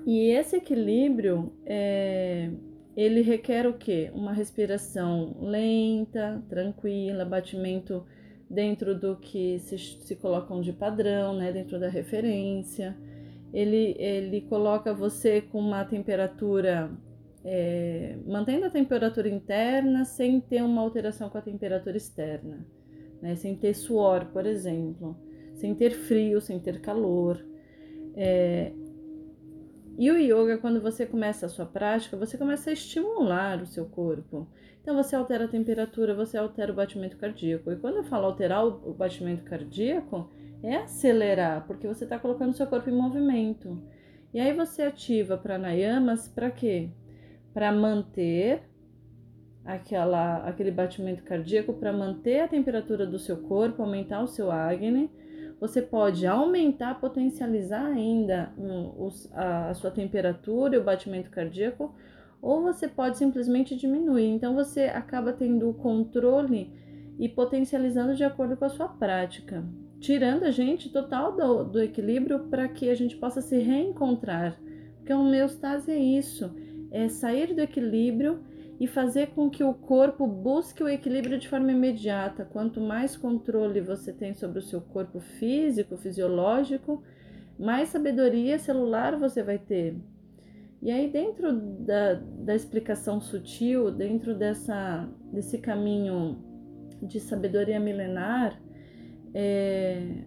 E 0.07 0.28
esse 0.33 0.57
equilíbrio 0.57 1.50
é, 1.64 2.50
ele 2.96 3.22
requer 3.22 3.66
o 3.66 3.74
quê? 3.74 4.10
Uma 4.14 4.32
respiração 4.32 5.36
lenta, 5.40 6.42
tranquila, 6.48 7.24
batimento 7.24 8.04
dentro 8.48 8.94
do 8.98 9.16
que 9.16 9.58
se, 9.58 9.76
se 9.78 10.16
colocam 10.16 10.60
de 10.60 10.72
padrão, 10.72 11.36
né? 11.36 11.52
dentro 11.52 11.78
da 11.78 11.88
referência. 11.88 12.96
Ele, 13.52 13.96
ele 13.98 14.42
coloca 14.42 14.94
você 14.94 15.40
com 15.40 15.58
uma 15.58 15.84
temperatura, 15.84 16.90
é, 17.44 18.16
mantendo 18.26 18.66
a 18.66 18.70
temperatura 18.70 19.28
interna 19.28 20.04
sem 20.04 20.40
ter 20.40 20.62
uma 20.62 20.82
alteração 20.82 21.28
com 21.28 21.38
a 21.38 21.42
temperatura 21.42 21.96
externa, 21.96 22.64
né? 23.20 23.34
sem 23.34 23.56
ter 23.56 23.74
suor, 23.74 24.26
por 24.26 24.46
exemplo, 24.46 25.16
sem 25.54 25.74
ter 25.74 25.90
frio, 25.90 26.40
sem 26.40 26.60
ter 26.60 26.80
calor. 26.80 27.44
É, 28.16 28.72
E 29.96 30.10
o 30.10 30.18
yoga, 30.18 30.58
quando 30.58 30.80
você 30.80 31.06
começa 31.06 31.46
a 31.46 31.48
sua 31.48 31.66
prática, 31.66 32.16
você 32.16 32.36
começa 32.36 32.70
a 32.70 32.72
estimular 32.72 33.62
o 33.62 33.66
seu 33.66 33.86
corpo. 33.86 34.48
Então 34.82 34.96
você 34.96 35.14
altera 35.14 35.44
a 35.44 35.48
temperatura, 35.48 36.14
você 36.14 36.36
altera 36.36 36.72
o 36.72 36.74
batimento 36.74 37.16
cardíaco. 37.16 37.70
E 37.70 37.76
quando 37.76 37.98
eu 37.98 38.04
falo 38.04 38.26
alterar 38.26 38.66
o 38.66 38.92
batimento 38.92 39.44
cardíaco, 39.44 40.30
é 40.62 40.76
acelerar, 40.76 41.66
porque 41.66 41.86
você 41.86 42.04
está 42.04 42.18
colocando 42.18 42.50
o 42.50 42.54
seu 42.54 42.66
corpo 42.66 42.90
em 42.90 42.94
movimento. 42.94 43.82
E 44.32 44.40
aí 44.40 44.52
você 44.52 44.82
ativa 44.82 45.38
pranayamas 45.38 46.26
para 46.26 46.50
quê? 46.50 46.90
Para 47.52 47.70
manter 47.70 48.62
aquela, 49.64 50.38
aquele 50.38 50.72
batimento 50.72 51.22
cardíaco, 51.22 51.72
para 51.74 51.92
manter 51.92 52.40
a 52.40 52.48
temperatura 52.48 53.06
do 53.06 53.18
seu 53.18 53.36
corpo, 53.36 53.82
aumentar 53.82 54.22
o 54.22 54.26
seu 54.26 54.50
Agni 54.50 55.08
você 55.61 55.80
pode 55.80 56.26
aumentar, 56.26 57.00
potencializar 57.00 57.87
ainda 57.87 58.52
um, 58.58 59.08
a, 59.32 59.70
a 59.70 59.75
sua 59.75 59.90
temperatura 59.90 60.75
e 60.75 60.78
o 60.78 60.84
batimento 60.84 61.30
cardíaco, 61.30 61.94
ou 62.42 62.62
você 62.62 62.87
pode 62.87 63.16
simplesmente 63.16 63.75
diminuir. 63.75 64.28
Então 64.28 64.54
você 64.54 64.84
acaba 64.84 65.32
tendo 65.32 65.68
o 65.68 65.75
controle 65.75 66.73
e 67.18 67.28
potencializando 67.28 68.14
de 68.14 68.25
acordo 68.25 68.56
com 68.56 68.64
a 68.64 68.68
sua 68.68 68.88
prática, 68.88 69.64
tirando 70.00 70.44
a 70.44 70.50
gente 70.50 70.90
total 70.90 71.32
do, 71.32 71.64
do 71.64 71.82
equilíbrio 71.82 72.40
para 72.50 72.68
que 72.68 72.90
a 72.90 72.94
gente 72.94 73.16
possa 73.16 73.40
se 73.40 73.58
reencontrar. 73.58 74.58
Porque 74.96 75.12
a 75.12 75.18
homeostase 75.18 75.92
é 75.92 75.99
isso, 75.99 76.54
é 76.90 77.08
sair 77.08 77.54
do 77.54 77.61
equilíbrio 77.61 78.40
e 78.81 78.87
fazer 78.87 79.28
com 79.28 79.49
que 79.49 79.62
o 79.62 79.73
corpo 79.73 80.26
busque 80.26 80.83
o 80.83 80.88
equilíbrio 80.88 81.38
de 81.38 81.49
forma 81.49 81.71
imediata. 81.71 82.45
Quanto 82.45 82.81
mais 82.81 83.16
controle 83.16 83.81
você 83.81 84.12
tem 84.12 84.35
sobre 84.35 84.59
o 84.59 84.62
seu 84.62 84.81
corpo 84.81 85.21
físico, 85.21 85.97
fisiológico, 85.97 87.02
mais 87.59 87.88
sabedoria 87.88 88.59
celular 88.59 89.16
você 89.16 89.43
vai 89.43 89.59
ter. 89.59 89.97
E 90.83 90.90
aí, 90.90 91.11
dentro 91.11 91.52
da, 91.52 92.14
da 92.14 92.54
explicação 92.54 93.21
sutil, 93.21 93.90
dentro 93.90 94.35
dessa, 94.35 95.09
desse 95.33 95.57
caminho 95.57 96.37
de 97.00 97.21
sabedoria 97.21 97.81
milenar, 97.81 98.61
é, 99.33 100.25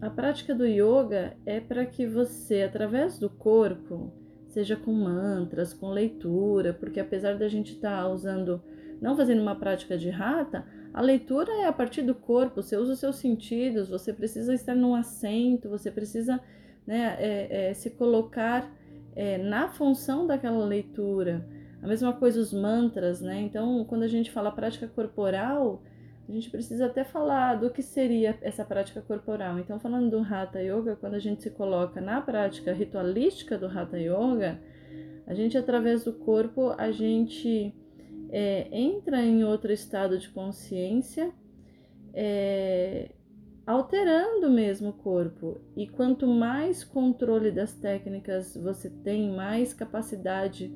a 0.00 0.10
prática 0.10 0.54
do 0.54 0.64
yoga 0.64 1.36
é 1.44 1.60
para 1.60 1.84
que 1.86 2.06
você, 2.06 2.62
através 2.62 3.18
do 3.18 3.28
corpo, 3.28 4.12
seja 4.52 4.76
com 4.76 4.92
mantras, 4.92 5.72
com 5.72 5.88
leitura, 5.88 6.74
porque 6.74 7.00
apesar 7.00 7.38
da 7.38 7.48
gente 7.48 7.72
estar 7.72 8.02
tá 8.02 8.08
usando, 8.08 8.62
não 9.00 9.16
fazendo 9.16 9.40
uma 9.40 9.56
prática 9.56 9.96
de 9.96 10.10
rata, 10.10 10.66
a 10.92 11.00
leitura 11.00 11.50
é 11.52 11.64
a 11.66 11.72
partir 11.72 12.02
do 12.02 12.14
corpo, 12.14 12.62
você 12.62 12.76
usa 12.76 12.92
os 12.92 12.98
seus 12.98 13.16
sentidos, 13.16 13.88
você 13.88 14.12
precisa 14.12 14.52
estar 14.52 14.74
num 14.74 14.94
assento, 14.94 15.70
você 15.70 15.90
precisa 15.90 16.38
né, 16.86 17.16
é, 17.18 17.70
é, 17.70 17.74
se 17.74 17.90
colocar 17.90 18.70
é, 19.16 19.38
na 19.38 19.68
função 19.68 20.26
daquela 20.26 20.64
leitura. 20.66 21.46
A 21.82 21.86
mesma 21.86 22.12
coisa 22.12 22.38
os 22.38 22.52
mantras, 22.52 23.20
né? 23.20 23.40
Então, 23.40 23.84
quando 23.86 24.02
a 24.02 24.08
gente 24.08 24.30
fala 24.30 24.52
prática 24.52 24.86
corporal, 24.86 25.82
a 26.28 26.32
gente 26.32 26.50
precisa 26.50 26.86
até 26.86 27.04
falar 27.04 27.56
do 27.56 27.70
que 27.70 27.82
seria 27.82 28.38
essa 28.42 28.64
prática 28.64 29.02
corporal. 29.02 29.58
Então, 29.58 29.78
falando 29.80 30.10
do 30.10 30.18
Hatha 30.20 30.60
Yoga, 30.60 30.96
quando 30.96 31.14
a 31.14 31.18
gente 31.18 31.42
se 31.42 31.50
coloca 31.50 32.00
na 32.00 32.20
prática 32.20 32.72
ritualística 32.72 33.58
do 33.58 33.66
Hatha 33.66 33.98
Yoga, 33.98 34.60
a 35.26 35.34
gente, 35.34 35.58
através 35.58 36.04
do 36.04 36.12
corpo, 36.12 36.70
a 36.78 36.90
gente 36.90 37.74
é, 38.30 38.68
entra 38.70 39.22
em 39.22 39.44
outro 39.44 39.72
estado 39.72 40.18
de 40.18 40.28
consciência, 40.28 41.32
é, 42.14 43.10
alterando 43.66 44.50
mesmo 44.50 44.90
o 44.90 44.92
corpo. 44.92 45.60
E 45.76 45.86
quanto 45.86 46.26
mais 46.26 46.84
controle 46.84 47.50
das 47.50 47.72
técnicas 47.74 48.56
você 48.56 48.88
tem, 48.88 49.30
mais 49.30 49.74
capacidade 49.74 50.72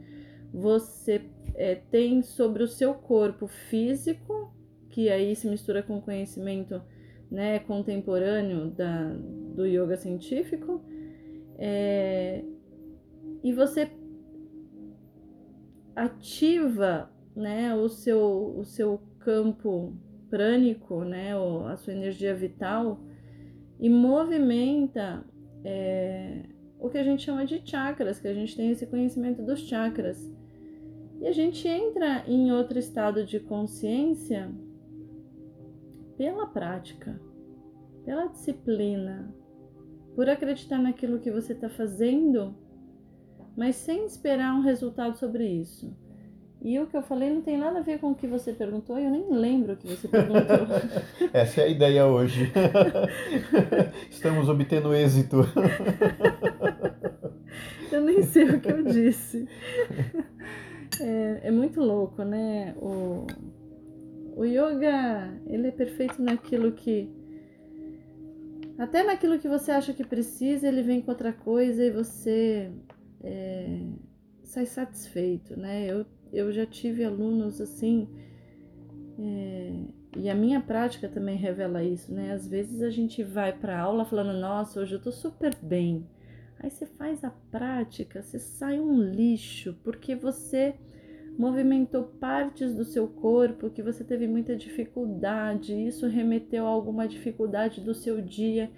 você 0.52 1.22
é, 1.54 1.74
tem 1.74 2.22
sobre 2.22 2.62
o 2.62 2.68
seu 2.68 2.94
corpo 2.94 3.46
físico 3.46 4.54
que 4.96 5.10
aí 5.10 5.36
se 5.36 5.46
mistura 5.46 5.82
com 5.82 6.00
conhecimento 6.00 6.80
né, 7.30 7.58
contemporâneo 7.58 8.70
da, 8.70 9.12
do 9.54 9.66
yoga 9.66 9.94
científico, 9.94 10.82
é, 11.58 12.42
e 13.44 13.52
você 13.52 13.90
ativa 15.94 17.10
né, 17.36 17.74
o, 17.74 17.90
seu, 17.90 18.56
o 18.56 18.64
seu 18.64 18.98
campo 19.18 19.92
prânico, 20.30 21.04
né, 21.04 21.32
a 21.70 21.76
sua 21.76 21.92
energia 21.92 22.34
vital, 22.34 22.98
e 23.78 23.90
movimenta 23.90 25.22
é, 25.62 26.40
o 26.80 26.88
que 26.88 26.96
a 26.96 27.02
gente 27.02 27.22
chama 27.22 27.44
de 27.44 27.60
chakras, 27.62 28.18
que 28.18 28.28
a 28.28 28.34
gente 28.34 28.56
tem 28.56 28.70
esse 28.70 28.86
conhecimento 28.86 29.42
dos 29.42 29.60
chakras. 29.60 30.26
E 31.20 31.26
a 31.26 31.32
gente 31.32 31.68
entra 31.68 32.24
em 32.26 32.50
outro 32.50 32.78
estado 32.78 33.26
de 33.26 33.38
consciência 33.38 34.50
pela 36.16 36.46
prática, 36.46 37.20
pela 38.04 38.26
disciplina, 38.26 39.32
por 40.14 40.28
acreditar 40.28 40.78
naquilo 40.78 41.20
que 41.20 41.30
você 41.30 41.52
está 41.52 41.68
fazendo, 41.68 42.56
mas 43.56 43.76
sem 43.76 44.06
esperar 44.06 44.54
um 44.54 44.62
resultado 44.62 45.16
sobre 45.16 45.46
isso. 45.46 45.94
E 46.62 46.80
o 46.80 46.86
que 46.86 46.96
eu 46.96 47.02
falei 47.02 47.30
não 47.30 47.42
tem 47.42 47.58
nada 47.58 47.78
a 47.78 47.82
ver 47.82 48.00
com 48.00 48.10
o 48.10 48.14
que 48.14 48.26
você 48.26 48.52
perguntou, 48.52 48.98
eu 48.98 49.10
nem 49.10 49.30
lembro 49.30 49.74
o 49.74 49.76
que 49.76 49.86
você 49.86 50.08
perguntou. 50.08 50.66
Essa 51.32 51.60
é 51.60 51.64
a 51.64 51.68
ideia 51.68 52.06
hoje. 52.06 52.50
Estamos 54.10 54.48
obtendo 54.48 54.94
êxito. 54.94 55.42
eu 57.92 58.00
nem 58.00 58.22
sei 58.22 58.44
o 58.44 58.60
que 58.60 58.72
eu 58.72 58.82
disse. 58.84 59.46
É, 61.00 61.48
é 61.48 61.50
muito 61.50 61.80
louco, 61.80 62.24
né? 62.24 62.74
O, 62.78 63.26
o 64.36 64.44
yoga, 64.44 65.40
ele 65.46 65.68
é 65.68 65.70
perfeito 65.70 66.22
naquilo 66.22 66.72
que 66.72 67.10
até 68.78 69.02
naquilo 69.02 69.38
que 69.38 69.48
você 69.48 69.72
acha 69.72 69.94
que 69.94 70.04
precisa, 70.04 70.68
ele 70.68 70.82
vem 70.82 71.00
com 71.00 71.10
outra 71.10 71.32
coisa 71.32 71.82
e 71.82 71.90
você 71.90 72.70
é, 73.24 73.80
sai 74.42 74.66
satisfeito, 74.66 75.58
né? 75.58 75.86
Eu, 75.90 76.04
eu 76.30 76.52
já 76.52 76.66
tive 76.66 77.02
alunos 77.02 77.58
assim, 77.58 78.06
é, 79.18 79.72
e 80.18 80.28
a 80.28 80.34
minha 80.34 80.60
prática 80.60 81.08
também 81.08 81.38
revela 81.38 81.82
isso, 81.82 82.12
né? 82.12 82.32
Às 82.32 82.46
vezes 82.46 82.82
a 82.82 82.90
gente 82.90 83.22
vai 83.22 83.58
para 83.58 83.80
aula 83.80 84.04
falando, 84.04 84.38
nossa, 84.38 84.80
hoje 84.80 84.96
eu 84.96 85.00
tô 85.00 85.10
super 85.10 85.54
bem. 85.62 86.06
Aí 86.58 86.68
você 86.68 86.84
faz 86.84 87.24
a 87.24 87.30
prática, 87.30 88.22
você 88.22 88.38
sai 88.38 88.78
um 88.78 89.00
lixo, 89.00 89.74
porque 89.82 90.14
você 90.14 90.74
movimentou 91.38 92.04
partes 92.04 92.74
do 92.74 92.84
seu 92.84 93.06
corpo 93.06 93.70
que 93.70 93.82
você 93.82 94.02
teve 94.02 94.26
muita 94.26 94.56
dificuldade, 94.56 95.72
isso 95.72 96.06
remeteu 96.06 96.66
a 96.66 96.70
alguma 96.70 97.06
dificuldade 97.06 97.80
do 97.80 97.94
seu 97.94 98.20
dia 98.20 98.70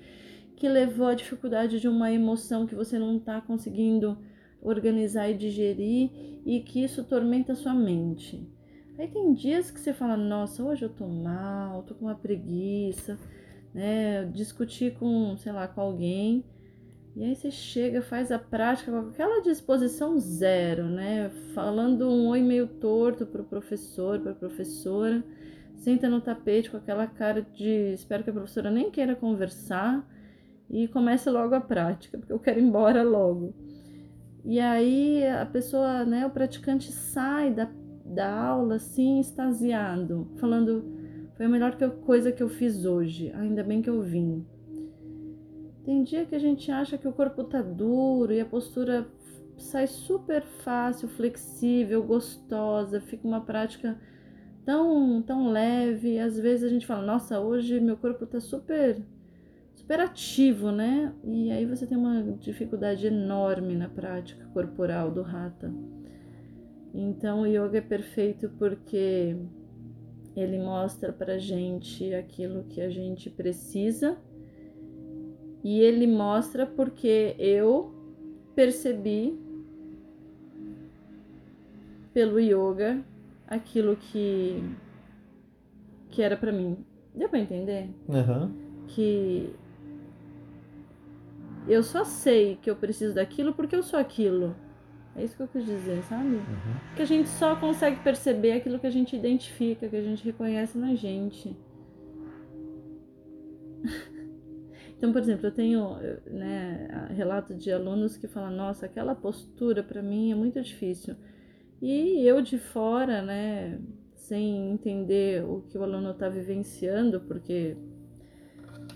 que 0.57 0.68
levou 0.68 1.07
à 1.07 1.14
dificuldade 1.14 1.81
de 1.81 1.88
uma 1.88 2.11
emoção 2.11 2.66
que 2.66 2.75
você 2.75 2.99
não 2.99 3.16
está 3.16 3.40
conseguindo 3.40 4.18
organizar 4.61 5.29
e 5.31 5.35
digerir 5.35 6.11
e 6.44 6.61
que 6.61 6.83
isso 6.83 7.05
tormenta 7.05 7.53
a 7.53 7.57
sua 7.57 7.75
mente. 7.75 8.44
Aí 8.99 9.07
tem 9.07 9.33
dias 9.33 9.71
que 9.71 9.79
você 9.79 9.92
fala, 9.92 10.16
nossa, 10.16 10.64
hoje 10.64 10.85
eu 10.85 10.88
tô 10.88 11.07
mal, 11.07 11.85
tô 11.85 11.94
com 11.94 12.07
uma 12.07 12.16
preguiça, 12.16 13.16
né? 13.73 14.25
Discutir 14.25 14.94
com, 14.99 15.37
sei 15.37 15.53
lá, 15.53 15.68
com 15.68 15.81
alguém 15.81 16.44
e 17.18 17.24
aí 17.24 17.35
você 17.35 17.50
chega, 17.50 18.00
faz 18.00 18.31
a 18.31 18.38
prática 18.38 18.92
com 18.92 19.09
aquela 19.09 19.42
disposição 19.42 20.16
zero, 20.20 20.85
né? 20.85 21.28
Falando 21.52 22.09
um 22.09 22.28
oi 22.28 22.40
meio 22.40 22.68
torto 22.68 23.26
pro 23.26 23.42
professor, 23.42 24.20
pra 24.20 24.33
professora, 24.33 25.24
senta 25.74 26.09
no 26.09 26.20
tapete 26.20 26.70
com 26.70 26.76
aquela 26.76 27.09
cara 27.09 27.42
de 27.42 27.92
espero 27.92 28.22
que 28.22 28.31
a 28.31 28.33
professora 28.33 28.70
nem 28.70 28.88
queira 28.88 29.16
conversar 29.16 30.09
e 30.70 30.87
comece 30.87 31.28
logo 31.28 31.57
a 31.57 31.61
prática, 31.61 32.18
porque 32.18 32.33
eu 32.33 32.38
quero 32.38 32.61
ir 32.61 32.62
embora 32.62 33.02
logo. 33.02 33.52
E 34.44 34.61
aí 34.61 35.26
a 35.26 35.44
pessoa, 35.44 36.04
né, 36.04 36.24
o 36.24 36.31
praticante 36.31 36.92
sai 36.92 37.52
da, 37.52 37.68
da 38.04 38.33
aula 38.33 38.76
assim, 38.76 39.18
extasiado, 39.18 40.31
falando: 40.37 40.85
foi 41.37 41.46
a 41.46 41.48
melhor 41.48 41.76
coisa 42.07 42.31
que 42.31 42.44
eu 42.44 42.48
fiz 42.48 42.85
hoje, 42.85 43.33
ainda 43.35 43.64
bem 43.64 43.83
que 43.83 43.90
eu 43.90 44.00
vim. 44.02 44.46
Tem 45.88 46.05
dia 46.05 46.27
que 46.27 46.35
a 46.35 46.38
gente 46.38 46.70
acha 46.70 46.98
que 46.98 47.09
o 47.09 47.12
corpo 47.14 47.42
tá 47.42 47.62
duro 47.62 48.31
e 48.31 48.38
a 48.42 48.44
postura 48.44 49.09
sai 49.57 49.87
super 49.87 50.42
fácil, 50.42 51.09
flexível, 51.09 52.03
gostosa, 52.03 53.01
fica 53.01 53.27
uma 53.27 53.40
prática 53.40 53.98
tão, 54.66 55.22
tão 55.22 55.51
leve. 55.51 56.18
Às 56.18 56.38
vezes 56.38 56.64
a 56.64 56.68
gente 56.68 56.87
fala, 56.87 57.07
nossa, 57.07 57.40
hoje 57.40 57.81
meu 57.81 57.96
corpo 57.96 58.27
tá 58.27 58.38
super, 58.38 59.03
super 59.74 60.01
ativo, 60.01 60.70
né? 60.70 61.14
E 61.24 61.51
aí 61.51 61.64
você 61.64 61.87
tem 61.87 61.96
uma 61.96 62.22
dificuldade 62.35 63.07
enorme 63.07 63.74
na 63.74 63.88
prática 63.88 64.44
corporal 64.53 65.11
do 65.11 65.22
Hatha. 65.22 65.72
Então 66.92 67.40
o 67.40 67.46
yoga 67.46 67.79
é 67.79 67.81
perfeito 67.81 68.51
porque 68.59 69.35
ele 70.37 70.59
mostra 70.59 71.14
pra 71.14 71.38
gente 71.38 72.12
aquilo 72.12 72.64
que 72.64 72.83
a 72.83 72.90
gente 72.90 73.31
precisa 73.31 74.18
e 75.62 75.81
ele 75.81 76.07
mostra 76.07 76.66
porque 76.66 77.35
eu 77.38 77.92
percebi 78.55 79.38
pelo 82.12 82.40
yoga 82.40 83.05
aquilo 83.47 83.97
que 83.97 84.62
que 86.11 86.23
era 86.23 86.37
para 86.37 86.51
mim. 86.51 86.85
Deu 87.14 87.29
para 87.29 87.38
entender? 87.38 87.90
Uhum. 88.09 88.53
Que 88.88 89.55
eu 91.66 91.83
só 91.83 92.05
sei 92.05 92.57
que 92.61 92.71
eu 92.71 92.77
preciso 92.77 93.14
daquilo 93.14 93.53
porque 93.53 93.77
eu 93.77 93.83
sou 93.83 93.99
aquilo. 93.99 94.57
É 95.14 95.25
isso 95.25 95.37
que 95.37 95.42
eu 95.42 95.49
quis 95.49 95.64
dizer, 95.64 96.03
sabe? 96.05 96.37
Uhum. 96.37 96.94
Que 96.94 97.03
a 97.03 97.05
gente 97.05 97.29
só 97.29 97.57
consegue 97.57 98.01
perceber 98.03 98.53
aquilo 98.53 98.79
que 98.79 98.87
a 98.87 98.90
gente 98.90 99.16
identifica, 99.16 99.88
que 99.88 99.97
a 99.97 100.03
gente 100.03 100.25
reconhece 100.25 100.79
na 100.79 100.94
gente. 100.94 101.57
Então, 104.99 105.13
por 105.13 105.23
exemplo, 105.23 105.47
eu 105.47 105.53
tenho 105.53 105.95
né, 106.27 107.09
relato 107.17 107.55
de 107.55 107.71
alunos 107.71 108.17
que 108.17 108.27
falam: 108.27 108.51
nossa, 108.51 108.85
aquela 108.85 109.15
postura 109.15 109.83
para 109.83 110.03
mim 110.03 110.33
é 110.33 110.35
muito 110.35 110.61
difícil. 110.61 111.15
E 111.81 112.27
eu 112.27 112.43
de 112.43 112.59
fora, 112.59 113.23
né, 113.23 113.79
sem 114.17 114.73
entender 114.73 115.45
o 115.45 115.63
que 115.63 115.79
o 115.79 115.85
aluno 115.85 116.11
está 116.11 116.29
vivenciando, 116.29 117.21
porque 117.21 117.77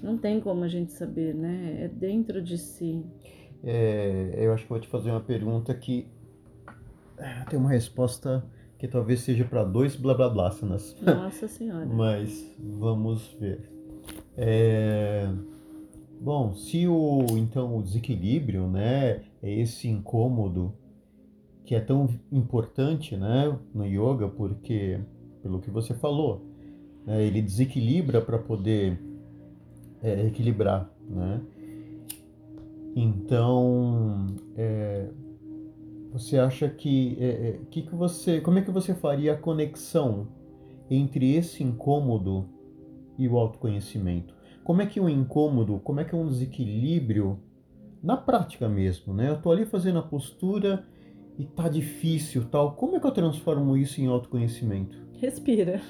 não 0.02 0.18
tem 0.18 0.40
como 0.40 0.64
a 0.64 0.68
gente 0.68 0.90
saber, 0.90 1.32
né? 1.36 1.84
É 1.84 1.88
dentro 1.88 2.42
de 2.42 2.58
si. 2.58 3.06
É, 3.62 4.34
eu 4.38 4.52
acho 4.52 4.64
que 4.64 4.70
vou 4.70 4.80
te 4.80 4.88
fazer 4.88 5.10
uma 5.10 5.20
pergunta 5.20 5.72
que 5.72 6.08
é, 7.16 7.44
tem 7.48 7.56
uma 7.56 7.70
resposta 7.70 8.44
que 8.76 8.88
talvez 8.88 9.20
seja 9.20 9.44
para 9.44 9.62
dois 9.62 9.94
blá 9.94 10.12
blá 10.12 10.28
blá, 10.28 10.50
Nossa 11.00 11.46
Senhora. 11.46 11.86
Mas 11.86 12.52
vamos 12.58 13.28
ver. 13.38 13.70
É, 14.36 15.28
bom, 16.22 16.54
se 16.54 16.86
o 16.86 17.26
então 17.36 17.76
o 17.76 17.82
desequilíbrio, 17.82 18.68
né, 18.68 19.22
é 19.42 19.50
esse 19.50 19.88
incômodo 19.88 20.72
que 21.64 21.74
é 21.74 21.80
tão 21.80 22.08
importante, 22.30 23.16
né, 23.16 23.56
no 23.74 23.84
yoga, 23.84 24.28
porque 24.28 25.00
pelo 25.42 25.60
que 25.60 25.70
você 25.70 25.94
falou, 25.94 26.42
né, 27.04 27.24
ele 27.24 27.42
desequilibra 27.42 28.20
para 28.20 28.38
poder 28.38 29.00
é, 30.02 30.26
equilibrar, 30.26 30.90
né? 31.08 31.40
Então, 32.94 34.26
é, 34.56 35.08
você 36.12 36.38
acha 36.38 36.68
que, 36.68 37.16
é, 37.18 37.26
é, 37.26 37.58
que 37.70 37.82
que 37.82 37.94
você, 37.94 38.40
como 38.40 38.58
é 38.58 38.62
que 38.62 38.70
você 38.70 38.94
faria 38.94 39.32
a 39.32 39.36
conexão 39.36 40.28
entre 40.90 41.34
esse 41.34 41.62
incômodo 41.64 42.46
e 43.18 43.26
o 43.26 43.38
autoconhecimento? 43.38 44.34
Como 44.64 44.82
é 44.82 44.86
que 44.86 45.00
um 45.00 45.08
incômodo, 45.08 45.80
como 45.80 46.00
é 46.00 46.04
que 46.04 46.14
um 46.14 46.26
desequilíbrio 46.26 47.38
na 48.02 48.16
prática 48.16 48.68
mesmo, 48.68 49.14
né? 49.14 49.28
Eu 49.28 49.40
tô 49.40 49.50
ali 49.52 49.64
fazendo 49.64 49.98
a 49.98 50.02
postura 50.02 50.84
e 51.38 51.44
tá 51.44 51.68
difícil, 51.68 52.44
tal. 52.50 52.72
Como 52.74 52.96
é 52.96 53.00
que 53.00 53.06
eu 53.06 53.10
transformo 53.12 53.76
isso 53.76 54.00
em 54.00 54.06
autoconhecimento? 54.06 54.96
Respira. 55.18 55.80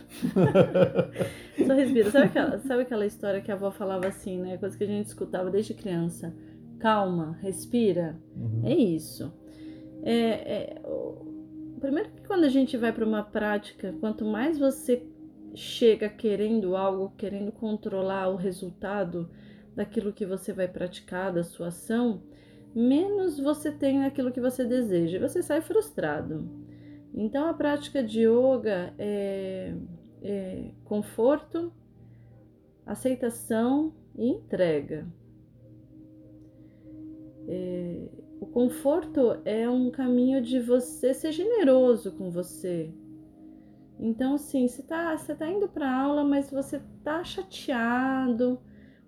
Só 1.66 1.74
respira. 1.74 2.10
Sabe 2.10 2.26
aquela, 2.26 2.58
sabe 2.58 2.82
aquela 2.82 3.06
história 3.06 3.40
que 3.40 3.50
a 3.50 3.54
avó 3.54 3.70
falava 3.70 4.06
assim, 4.06 4.38
né? 4.38 4.58
Coisa 4.58 4.76
que 4.76 4.84
a 4.84 4.86
gente 4.86 5.06
escutava 5.06 5.50
desde 5.50 5.72
criança. 5.72 6.34
Calma, 6.78 7.38
respira. 7.40 8.18
Uhum. 8.36 8.60
É 8.64 8.74
isso. 8.74 9.32
É, 10.02 10.16
é, 10.16 10.82
primeiro 11.80 12.10
que 12.10 12.26
quando 12.26 12.44
a 12.44 12.48
gente 12.48 12.76
vai 12.76 12.92
para 12.92 13.06
uma 13.06 13.22
prática, 13.22 13.94
quanto 14.00 14.24
mais 14.24 14.58
você 14.58 15.06
chega 15.54 16.08
querendo 16.08 16.76
algo, 16.76 17.12
querendo 17.16 17.52
controlar 17.52 18.28
o 18.28 18.36
resultado 18.36 19.30
daquilo 19.74 20.12
que 20.12 20.26
você 20.26 20.52
vai 20.52 20.68
praticar, 20.68 21.32
da 21.32 21.42
sua 21.42 21.68
ação, 21.68 22.22
menos 22.74 23.38
você 23.38 23.70
tem 23.70 24.04
aquilo 24.04 24.32
que 24.32 24.40
você 24.40 24.64
deseja. 24.64 25.16
E 25.16 25.20
você 25.20 25.42
sai 25.42 25.60
frustrado. 25.60 26.48
Então, 27.14 27.48
a 27.48 27.54
prática 27.54 28.02
de 28.02 28.26
yoga 28.26 28.94
é, 28.98 29.74
é 30.22 30.70
conforto, 30.84 31.72
aceitação 32.86 33.92
e 34.16 34.28
entrega. 34.28 35.06
É, 37.48 38.08
o 38.40 38.46
conforto 38.46 39.40
é 39.44 39.68
um 39.68 39.90
caminho 39.90 40.40
de 40.40 40.58
você 40.58 41.12
ser 41.12 41.32
generoso 41.32 42.12
com 42.12 42.30
você. 42.30 42.90
Então, 43.98 44.34
assim, 44.34 44.66
você 44.66 44.82
tá, 44.82 45.16
você 45.16 45.34
tá 45.34 45.48
indo 45.48 45.68
para 45.68 45.90
aula, 45.90 46.24
mas 46.24 46.50
você 46.50 46.80
tá 47.04 47.22
chateado, 47.22 48.60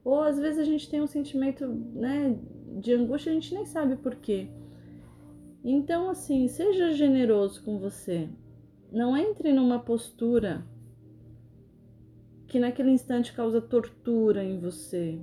ou 0.05 0.23
às 0.23 0.39
vezes 0.39 0.59
a 0.59 0.65
gente 0.65 0.89
tem 0.89 1.03
um 1.03 1.07
sentimento 1.07 1.67
né, 1.67 2.39
de 2.81 2.93
angústia, 2.93 3.31
a 3.31 3.35
gente 3.35 3.55
nem 3.55 3.65
sabe 3.65 3.97
por 3.97 4.15
quê. 4.17 4.49
Então, 5.65 6.11
assim, 6.11 6.47
seja 6.47 6.93
generoso 6.93 7.63
com 7.65 7.79
você. 7.79 8.29
Não 8.93 9.17
entre 9.17 9.53
numa 9.53 9.79
postura 9.79 10.65
que 12.47 12.61
naquele 12.61 12.91
instante 12.91 13.33
causa 13.33 13.61
tortura 13.61 14.45
em 14.45 14.61
você. 14.61 15.19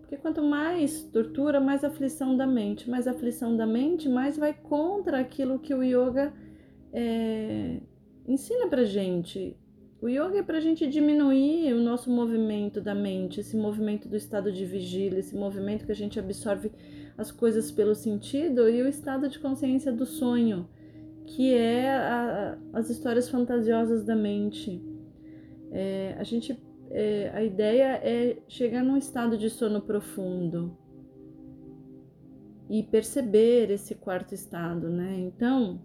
Porque 0.00 0.16
quanto 0.16 0.42
mais 0.42 1.04
tortura, 1.04 1.60
mais 1.60 1.82
aflição 1.82 2.36
da 2.36 2.46
mente. 2.46 2.90
Mais 2.90 3.06
aflição 3.06 3.56
da 3.56 3.66
mente, 3.66 4.08
mais 4.08 4.36
vai 4.36 4.52
contra 4.52 5.20
aquilo 5.20 5.58
que 5.58 5.72
o 5.72 5.82
yoga 5.82 6.34
é, 6.92 7.80
ensina 8.26 8.68
pra 8.68 8.84
gente. 8.84 9.56
O 10.00 10.08
yoga 10.08 10.38
é 10.38 10.42
pra 10.42 10.60
gente 10.60 10.86
diminuir 10.86 11.72
o 11.72 11.80
nosso 11.80 12.10
movimento 12.10 12.80
da 12.80 12.94
mente, 12.94 13.40
esse 13.40 13.56
movimento 13.56 14.08
do 14.08 14.16
estado 14.16 14.52
de 14.52 14.64
vigília, 14.64 15.18
esse 15.18 15.34
movimento 15.34 15.86
que 15.86 15.92
a 15.92 15.96
gente 15.96 16.18
absorve 16.18 16.70
as 17.16 17.32
coisas 17.32 17.70
pelo 17.70 17.94
sentido 17.94 18.68
e 18.68 18.82
o 18.82 18.88
estado 18.88 19.28
de 19.28 19.38
consciência 19.38 19.90
do 19.90 20.04
sonho, 20.04 20.68
que 21.24 21.54
é 21.54 21.88
a, 21.88 22.58
as 22.74 22.90
histórias 22.90 23.28
fantasiosas 23.28 24.04
da 24.04 24.14
mente. 24.14 24.82
É, 25.72 26.14
a 26.18 26.24
gente, 26.24 26.58
é, 26.90 27.30
a 27.32 27.42
ideia 27.42 27.98
é 28.02 28.36
chegar 28.46 28.84
num 28.84 28.98
estado 28.98 29.38
de 29.38 29.48
sono 29.48 29.80
profundo 29.80 30.76
e 32.68 32.82
perceber 32.82 33.70
esse 33.70 33.94
quarto 33.94 34.34
estado, 34.34 34.90
né? 34.90 35.16
Então, 35.20 35.80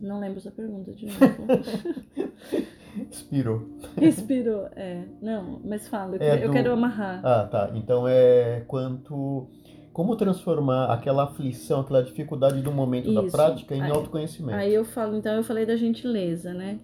não 0.00 0.20
lembro 0.20 0.40
sua 0.40 0.50
pergunta 0.52 0.92
de 0.92 1.06
novo. 1.06 1.18
Inspirou. 3.10 3.68
Inspirou, 4.00 4.68
é. 4.76 5.02
Não, 5.20 5.60
mas 5.64 5.88
fala, 5.88 6.16
eu, 6.16 6.22
É 6.22 6.30
quero, 6.30 6.42
eu 6.42 6.48
do- 6.48 6.52
quero 6.52 6.72
amarrar. 6.72 7.20
Ah, 7.24 7.44
tá. 7.50 7.70
Então 7.74 8.06
é 8.06 8.62
quanto 8.68 9.48
como 9.92 10.16
transformar 10.16 10.92
aquela 10.92 11.24
aflição, 11.24 11.80
aquela 11.80 12.02
dificuldade 12.02 12.60
do 12.60 12.70
momento 12.72 13.12
da 13.12 13.22
Isso. 13.22 13.32
prática 13.36 13.74
em 13.74 13.82
Aí- 13.82 13.90
autoconhecimento. 13.90 14.58
Aí 14.58 14.72
eu 14.74 14.84
falo, 14.84 15.16
então 15.16 15.34
eu 15.34 15.42
falei 15.44 15.66
da 15.66 15.76
gentileza, 15.76 16.52
né? 16.54 16.78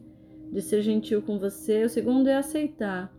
De 0.53 0.61
ser 0.63 0.83
gentil 0.83 1.23
com 1.23 1.39
você. 1.39 1.85
O 1.85 1.89
segundo 1.89 2.29
é 2.29 2.37
aceitar. 2.37 3.13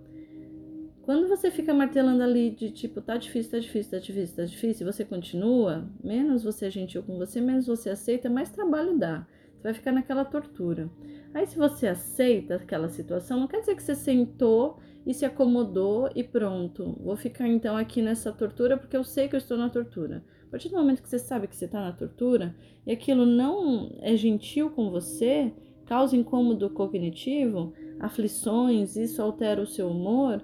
Quando 1.03 1.27
você 1.27 1.49
fica 1.49 1.73
martelando 1.73 2.21
ali 2.23 2.51
de 2.51 2.69
tipo, 2.71 3.01
tá 3.01 3.17
difícil, 3.17 3.51
tá 3.51 3.59
difícil, 3.59 3.91
tá 3.91 3.97
difícil, 3.99 4.35
tá 4.35 4.43
difícil, 4.45 4.87
e 4.87 4.91
você 4.93 5.03
continua, 5.03 5.85
menos 6.03 6.43
você 6.43 6.67
é 6.67 6.69
gentil 6.69 7.01
com 7.03 7.17
você, 7.17 7.41
menos 7.41 7.65
você 7.67 7.89
aceita, 7.89 8.29
mais 8.29 8.49
trabalho 8.51 8.97
dá. 8.97 9.25
Você 9.61 9.63
vai 9.63 9.73
ficar 9.75 9.91
naquela 9.91 10.25
tortura. 10.25 10.89
Aí 11.35 11.45
se 11.45 11.55
você 11.55 11.87
aceita 11.87 12.55
aquela 12.55 12.89
situação, 12.89 13.39
não 13.39 13.47
quer 13.47 13.59
dizer 13.59 13.75
que 13.75 13.83
você 13.83 13.93
sentou 13.93 14.79
e 15.05 15.13
se 15.13 15.23
acomodou 15.23 16.09
e 16.15 16.23
pronto. 16.23 16.97
Vou 16.99 17.15
ficar 17.15 17.47
então 17.47 17.77
aqui 17.77 18.01
nessa 18.01 18.31
tortura 18.31 18.75
porque 18.75 18.97
eu 18.97 19.03
sei 19.03 19.27
que 19.27 19.35
eu 19.35 19.37
estou 19.37 19.57
na 19.59 19.69
tortura. 19.69 20.23
A 20.47 20.49
partir 20.49 20.69
do 20.69 20.77
momento 20.77 21.03
que 21.03 21.07
você 21.07 21.19
sabe 21.19 21.47
que 21.47 21.55
você 21.55 21.65
está 21.65 21.79
na 21.79 21.91
tortura 21.91 22.55
e 22.87 22.91
aquilo 22.91 23.23
não 23.23 23.95
é 24.01 24.15
gentil 24.17 24.71
com 24.71 24.89
você, 24.89 25.53
causa 25.85 26.17
incômodo 26.17 26.67
cognitivo, 26.71 27.71
aflições, 27.99 28.95
isso 28.95 29.21
altera 29.21 29.61
o 29.61 29.67
seu 29.67 29.91
humor, 29.91 30.41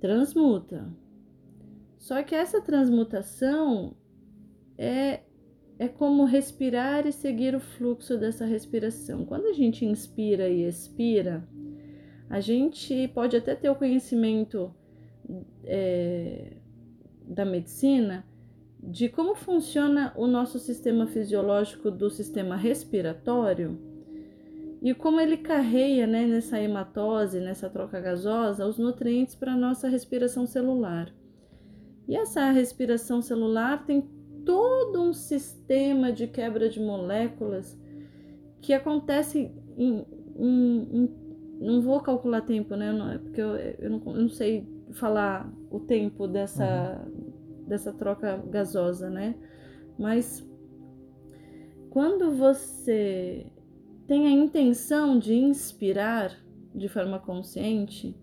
transmuta. 0.00 0.90
Só 1.98 2.22
que 2.22 2.34
essa 2.34 2.62
transmutação 2.62 3.94
é 4.78 5.20
é 5.78 5.86
como 5.86 6.24
respirar 6.24 7.06
e 7.06 7.12
seguir 7.12 7.54
o 7.54 7.60
fluxo 7.60 8.18
dessa 8.18 8.44
respiração. 8.44 9.24
Quando 9.24 9.46
a 9.46 9.52
gente 9.52 9.84
inspira 9.84 10.48
e 10.48 10.66
expira, 10.66 11.46
a 12.28 12.40
gente 12.40 13.08
pode 13.08 13.36
até 13.36 13.54
ter 13.54 13.70
o 13.70 13.76
conhecimento 13.76 14.74
é, 15.64 16.52
da 17.22 17.44
medicina 17.44 18.24
de 18.82 19.08
como 19.08 19.34
funciona 19.34 20.12
o 20.16 20.26
nosso 20.26 20.58
sistema 20.58 21.06
fisiológico 21.06 21.90
do 21.90 22.10
sistema 22.10 22.56
respiratório 22.56 23.78
e 24.80 24.94
como 24.94 25.20
ele 25.20 25.36
carreia 25.36 26.06
né, 26.06 26.26
nessa 26.26 26.60
hematose, 26.60 27.40
nessa 27.40 27.68
troca 27.68 28.00
gasosa, 28.00 28.66
os 28.66 28.78
nutrientes 28.78 29.34
para 29.34 29.52
a 29.52 29.56
nossa 29.56 29.88
respiração 29.88 30.46
celular. 30.46 31.12
E 32.06 32.16
essa 32.16 32.50
respiração 32.52 33.20
celular 33.20 33.84
tem 33.84 34.08
todo 34.44 35.02
um 35.02 35.12
sistema 35.12 36.12
de 36.12 36.26
quebra 36.26 36.68
de 36.68 36.80
moléculas 36.80 37.78
que 38.60 38.72
acontece 38.72 39.52
em, 39.76 40.04
em, 40.36 40.88
em 40.92 41.28
não 41.60 41.82
vou 41.82 42.00
calcular 42.00 42.42
tempo, 42.42 42.76
né? 42.76 42.92
Não, 42.92 43.18
porque 43.18 43.40
eu, 43.40 43.56
eu, 43.56 43.90
não, 43.90 44.02
eu 44.06 44.22
não 44.22 44.28
sei 44.28 44.66
falar 44.92 45.52
o 45.70 45.80
tempo 45.80 46.26
dessa, 46.26 47.04
uhum. 47.04 47.64
dessa 47.66 47.92
troca 47.92 48.36
gasosa, 48.48 49.10
né? 49.10 49.34
Mas 49.98 50.46
quando 51.90 52.30
você 52.36 53.46
tem 54.06 54.26
a 54.26 54.30
intenção 54.30 55.18
de 55.18 55.34
inspirar 55.34 56.32
de 56.74 56.88
forma 56.88 57.18
consciente, 57.18 58.16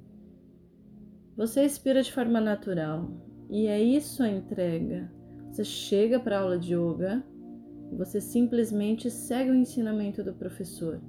você 1.35 1.65
inspira 1.65 2.01
de 2.01 2.11
forma 2.11 2.39
natural. 2.39 3.11
E 3.49 3.67
é 3.67 3.81
isso 3.81 4.23
a 4.23 4.29
entrega. 4.29 5.11
Você 5.55 5.63
chega 5.63 6.19
para 6.19 6.37
a 6.37 6.41
aula 6.41 6.59
de 6.59 6.75
yoga, 6.75 7.23
você 7.93 8.19
simplesmente 8.19 9.09
segue 9.09 9.51
o 9.51 9.55
ensinamento 9.55 10.21
do 10.21 10.33
professor 10.33 10.99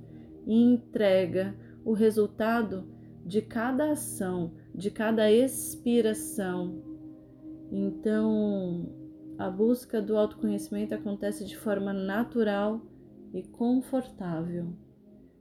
e 0.46 0.54
entrega 0.54 1.52
o 1.84 1.92
resultado 1.92 2.88
de 3.24 3.42
cada 3.42 3.90
ação, 3.90 4.54
de 4.72 4.88
cada 4.88 5.32
expiração. 5.32 6.80
Então, 7.72 8.88
a 9.36 9.50
busca 9.50 10.00
do 10.00 10.16
autoconhecimento 10.16 10.94
acontece 10.94 11.44
de 11.44 11.56
forma 11.56 11.92
natural 11.92 12.86
e 13.34 13.42
confortável. 13.42 14.72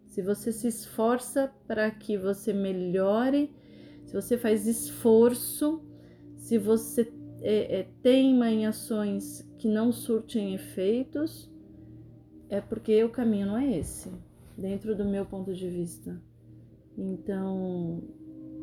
Se 0.07 0.23
você 0.23 0.51
se 0.51 0.67
esforça 0.67 1.53
para 1.67 1.91
que 1.91 2.17
você 2.17 2.51
melhore, 2.51 3.55
se 4.03 4.15
você 4.15 4.35
faz 4.35 4.65
esforço, 4.65 5.85
se 6.37 6.57
você 6.57 7.13
é, 7.47 7.81
é, 7.81 7.87
teima 8.01 8.49
em 8.49 8.65
ações 8.65 9.47
que 9.59 9.67
não 9.67 9.91
surtem 9.91 10.55
efeitos, 10.55 11.47
é 12.49 12.59
porque 12.59 13.03
o 13.03 13.09
caminho 13.09 13.45
não 13.45 13.57
é 13.57 13.77
esse, 13.77 14.11
dentro 14.57 14.95
do 14.95 15.05
meu 15.05 15.27
ponto 15.27 15.53
de 15.53 15.69
vista. 15.69 16.19
Então, 16.97 18.01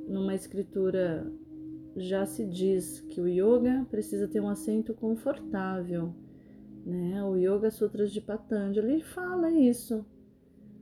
numa 0.09 0.35
escritura 0.35 1.33
já 1.97 2.27
se 2.27 2.45
diz 2.45 3.01
que 3.03 3.21
o 3.21 3.29
yoga 3.29 3.87
precisa 3.89 4.27
ter 4.27 4.41
um 4.41 4.49
assento 4.49 4.93
confortável, 4.95 6.13
né? 6.85 7.23
O 7.23 7.37
Yoga 7.37 7.71
Sutras 7.71 8.11
de 8.11 8.21
Patanjali 8.21 9.01
fala 9.01 9.53
isso. 9.53 10.05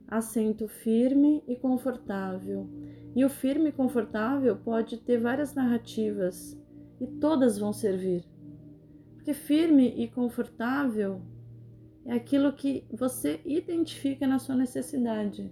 Assento 0.07 0.67
firme 0.67 1.43
e 1.47 1.55
confortável. 1.55 2.67
E 3.15 3.23
o 3.23 3.29
firme 3.29 3.69
e 3.69 3.71
confortável 3.71 4.57
pode 4.57 4.97
ter 4.97 5.19
várias 5.19 5.53
narrativas 5.53 6.59
e 7.01 7.07
todas 7.07 7.57
vão 7.57 7.73
servir. 7.73 8.23
Porque 9.15 9.33
firme 9.33 9.93
e 9.97 10.07
confortável 10.07 11.21
é 12.05 12.13
aquilo 12.13 12.53
que 12.53 12.85
você 12.91 13.41
identifica 13.43 14.27
na 14.27 14.39
sua 14.39 14.55
necessidade. 14.55 15.51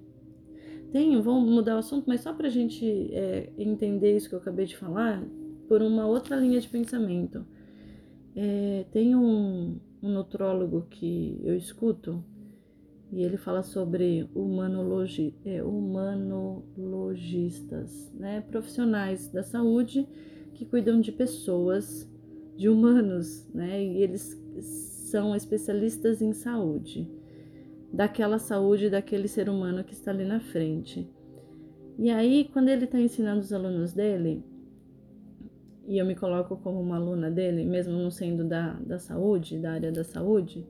Tenho, 0.92 1.22
vamos 1.22 1.48
mudar 1.50 1.76
o 1.76 1.80
assunto, 1.80 2.06
mas 2.08 2.22
só 2.22 2.34
para 2.34 2.48
a 2.48 2.52
gente 2.52 2.86
é, 3.14 3.52
entender 3.58 4.16
isso 4.16 4.30
que 4.30 4.36
eu 4.36 4.40
acabei 4.40 4.66
de 4.66 4.78
falar, 4.78 5.24
por 5.68 5.82
uma 5.82 6.08
outra 6.08 6.36
linha 6.36 6.60
de 6.60 6.68
pensamento. 6.68 7.46
É, 8.36 8.86
tem 8.92 9.16
um, 9.16 9.80
um 10.02 10.10
nutrólogo 10.10 10.88
que 10.90 11.40
eu 11.44 11.56
escuto 11.56 12.24
e 13.12 13.24
ele 13.24 13.38
fala 13.38 13.64
sobre 13.64 14.30
humanologi, 14.36 15.34
é, 15.44 15.64
humanologistas, 15.64 18.12
né, 18.14 18.42
profissionais 18.42 19.32
da 19.32 19.42
saúde 19.44 20.08
que 20.60 20.66
cuidam 20.66 21.00
de 21.00 21.10
pessoas, 21.10 22.06
de 22.58 22.68
humanos, 22.68 23.48
né, 23.54 23.82
e 23.82 24.04
eles 24.04 24.38
são 25.10 25.34
especialistas 25.34 26.22
em 26.22 26.34
saúde, 26.34 27.10
daquela 27.94 28.38
saúde 28.38 28.90
daquele 28.90 29.30
ser 29.30 29.50
humano 29.50 29.86
que 29.86 29.94
está 29.94 30.12
ali 30.12 30.26
na 30.26 30.42
frente. 30.42 31.10
E 31.98 32.10
aí, 32.10 32.50
quando 32.52 32.68
ele 32.68 32.84
está 32.84 33.00
ensinando 33.00 33.40
os 33.40 33.54
alunos 33.54 33.94
dele, 33.94 34.44
e 35.88 35.98
eu 35.98 36.06
me 36.06 36.14
coloco 36.14 36.58
como 36.58 36.82
uma 36.82 36.98
aluna 36.98 37.32
dele, 37.32 37.64
mesmo 37.64 37.94
não 37.94 38.12
sendo 38.12 38.44
da, 38.44 38.74
da 38.74 39.00
saúde, 39.00 39.60
da 39.60 39.72
área 39.72 39.94
da 39.94 40.04
saúde, 40.04 40.68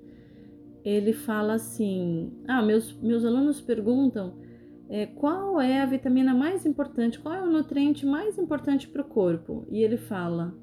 ele 0.86 1.14
fala 1.14 1.56
assim: 1.56 2.32
Ah, 2.48 2.62
meus, 2.62 2.94
meus 3.02 3.26
alunos 3.26 3.60
perguntam 3.60 4.36
é, 4.90 5.06
qual 5.06 5.62
é 5.62 5.82
a 5.82 5.86
vitamina 5.86 6.34
mais 6.34 6.66
importante, 6.66 7.20
qual 7.20 7.36
é 7.36 7.44
o 7.44 7.52
nutriente 7.52 8.08
mais 8.08 8.40
importante 8.40 8.88
para 8.88 9.04
o 9.04 9.08
corpo? 9.08 9.64
E 9.70 9.84
ele 9.84 9.98
fala: 9.98 10.58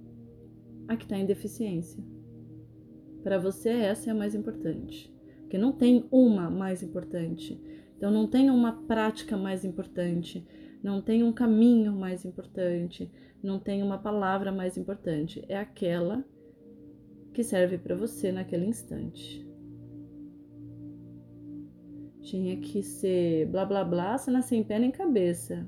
A 0.88 0.96
que 0.96 1.04
está 1.04 1.16
em 1.16 1.24
deficiência. 1.24 2.02
Para 3.22 3.38
você, 3.38 3.70
essa 3.70 4.10
é 4.10 4.12
a 4.12 4.16
mais 4.16 4.34
importante. 4.34 5.14
Porque 5.42 5.56
não 5.56 5.70
tem 5.70 6.08
uma 6.10 6.50
mais 6.50 6.82
importante. 6.82 7.60
Então, 7.96 8.10
não 8.10 8.26
tem 8.26 8.50
uma 8.50 8.72
prática 8.72 9.36
mais 9.36 9.64
importante, 9.64 10.44
não 10.82 11.00
tem 11.00 11.22
um 11.22 11.32
caminho 11.32 11.92
mais 11.92 12.24
importante, 12.24 13.10
não 13.42 13.58
tem 13.60 13.82
uma 13.82 13.96
palavra 13.96 14.50
mais 14.52 14.76
importante, 14.76 15.42
é 15.48 15.56
aquela 15.56 16.22
que 17.32 17.42
serve 17.42 17.78
para 17.78 17.94
você 17.94 18.32
naquele 18.32 18.66
instante. 18.66 19.45
Tinha 22.26 22.56
que 22.56 22.82
ser 22.82 23.46
blá 23.46 23.64
blá 23.64 23.84
blá, 23.84 24.18
cena 24.18 24.42
sem 24.42 24.64
pé 24.64 24.80
nem 24.80 24.90
cabeça. 24.90 25.64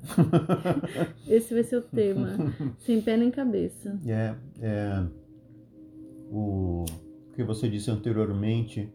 Esse 1.28 1.54
vai 1.54 1.62
ser 1.62 1.76
o 1.76 1.82
tema. 1.82 2.36
Sem 2.80 3.00
pé 3.00 3.16
nem 3.16 3.30
cabeça. 3.30 3.96
É, 4.04 4.34
é 4.60 5.06
o 6.30 6.84
que 7.36 7.44
você 7.44 7.68
disse 7.68 7.92
anteriormente 7.92 8.92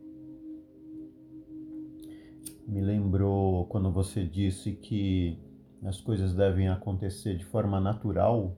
me 2.68 2.82
lembrou 2.82 3.66
quando 3.68 3.90
você 3.90 4.26
disse 4.26 4.74
que 4.74 5.40
as 5.84 6.02
coisas 6.02 6.34
devem 6.34 6.68
acontecer 6.68 7.38
de 7.38 7.46
forma 7.46 7.80
natural 7.80 8.58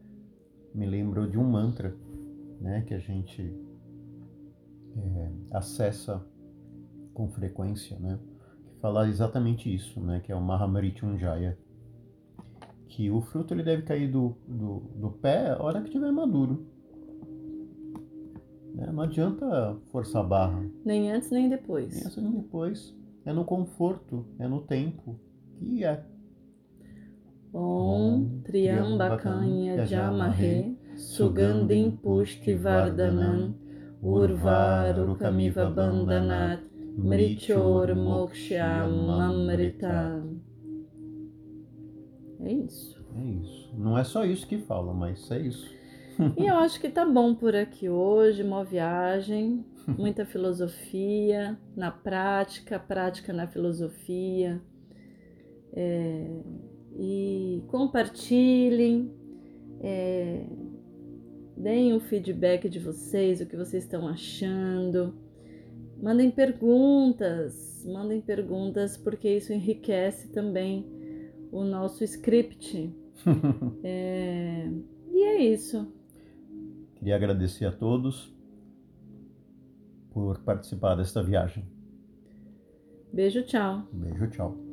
me 0.74 0.88
lembrou 0.88 1.28
de 1.28 1.38
um 1.38 1.44
mantra, 1.44 1.96
né, 2.60 2.84
que 2.88 2.94
a 2.96 3.00
gente 3.00 3.54
é, 4.98 5.32
acessa 5.52 6.26
com 7.14 7.30
frequência, 7.30 7.98
né, 8.00 8.20
que 8.86 8.92
fala 8.92 9.08
exatamente 9.08 9.74
isso, 9.74 10.00
né, 10.00 10.22
que 10.24 10.32
é 10.32 10.36
o 10.36 10.42
Mahamrityunjaya, 10.42 11.58
que 12.88 13.10
o 13.10 13.20
fruto 13.20 13.54
ele 13.54 13.64
deve 13.64 13.82
cair 13.82 14.12
do, 14.12 14.38
do, 14.48 14.80
do 14.96 15.10
pé 15.10 15.50
a 15.50 15.62
hora 15.62 15.82
que 15.82 15.88
estiver 15.88 16.12
maduro. 16.12 16.68
Né? 18.76 18.92
Não 18.92 19.02
adianta 19.02 19.76
forçar 19.92 20.24
a 20.24 20.28
barra. 20.28 20.64
Nem 20.86 21.12
antes 21.12 21.32
nem 21.32 21.50
depois. 21.50 21.96
Nem 21.96 22.04
antes 22.06 22.18
nem 22.18 22.32
depois. 22.32 22.96
É 23.26 23.34
no 23.34 23.44
conforto, 23.44 24.26
é 24.38 24.48
no 24.48 24.62
tempo. 24.62 25.20
E 25.62 25.84
é 25.84 26.06
Om 27.54 28.42
Triambakanya 28.44 29.86
Jamahe 29.86 30.78
Sugandim 30.96 31.92
Pushti 31.92 32.54
Vardhanam 32.54 33.56
Urvarukamiva 34.04 35.70
Bandhanat 35.72 36.75
Mrichor 36.98 37.96
Moksha 37.96 38.88
Mamrita. 38.88 40.24
É 42.40 42.52
isso. 42.52 43.04
É 43.16 43.24
isso. 43.24 43.74
Não 43.78 43.98
é 43.98 44.04
só 44.04 44.26
isso 44.26 44.48
que 44.48 44.58
fala, 44.58 44.94
mas 44.94 45.30
é 45.32 45.40
isso. 45.40 45.74
E 46.38 46.46
eu 46.46 46.56
acho 46.56 46.80
que 46.80 46.90
tá 46.90 47.06
bom 47.06 47.36
por 47.36 47.56
aqui 47.56 47.90
hoje, 47.90 48.42
uma 48.42 48.64
viagem, 48.64 49.66
muita 49.98 50.26
filosofia 50.26 51.58
na 51.76 51.92
prática, 51.92 52.80
prática 52.80 53.34
na 53.34 53.48
filosofia. 53.48 54.62
É, 55.74 56.28
e 56.98 57.62
compartilhem, 57.68 59.12
é, 59.82 60.46
deem 61.58 61.94
o 61.94 62.00
feedback 62.00 62.70
de 62.70 62.80
vocês, 62.80 63.42
o 63.42 63.46
que 63.46 63.58
vocês 63.58 63.84
estão 63.84 64.08
achando. 64.08 65.25
Mandem 66.02 66.30
perguntas, 66.30 67.86
mandem 67.86 68.22
perguntas, 68.22 68.98
porque 68.98 69.30
isso 69.30 69.54
enriquece 69.54 70.30
também 70.30 70.86
o 71.52 71.64
nosso 71.64 72.04
script. 72.04 72.94
é, 73.84 74.70
e 75.12 75.24
é 75.24 75.44
isso. 75.44 75.92
Queria 76.96 77.16
agradecer 77.16 77.66
a 77.66 77.72
todos 77.72 78.34
por 80.12 80.40
participar 80.40 80.96
desta 80.96 81.24
viagem. 81.24 81.66
Beijo, 83.12 83.44
tchau. 83.44 83.88
Beijo, 83.92 84.28
tchau. 84.28 84.65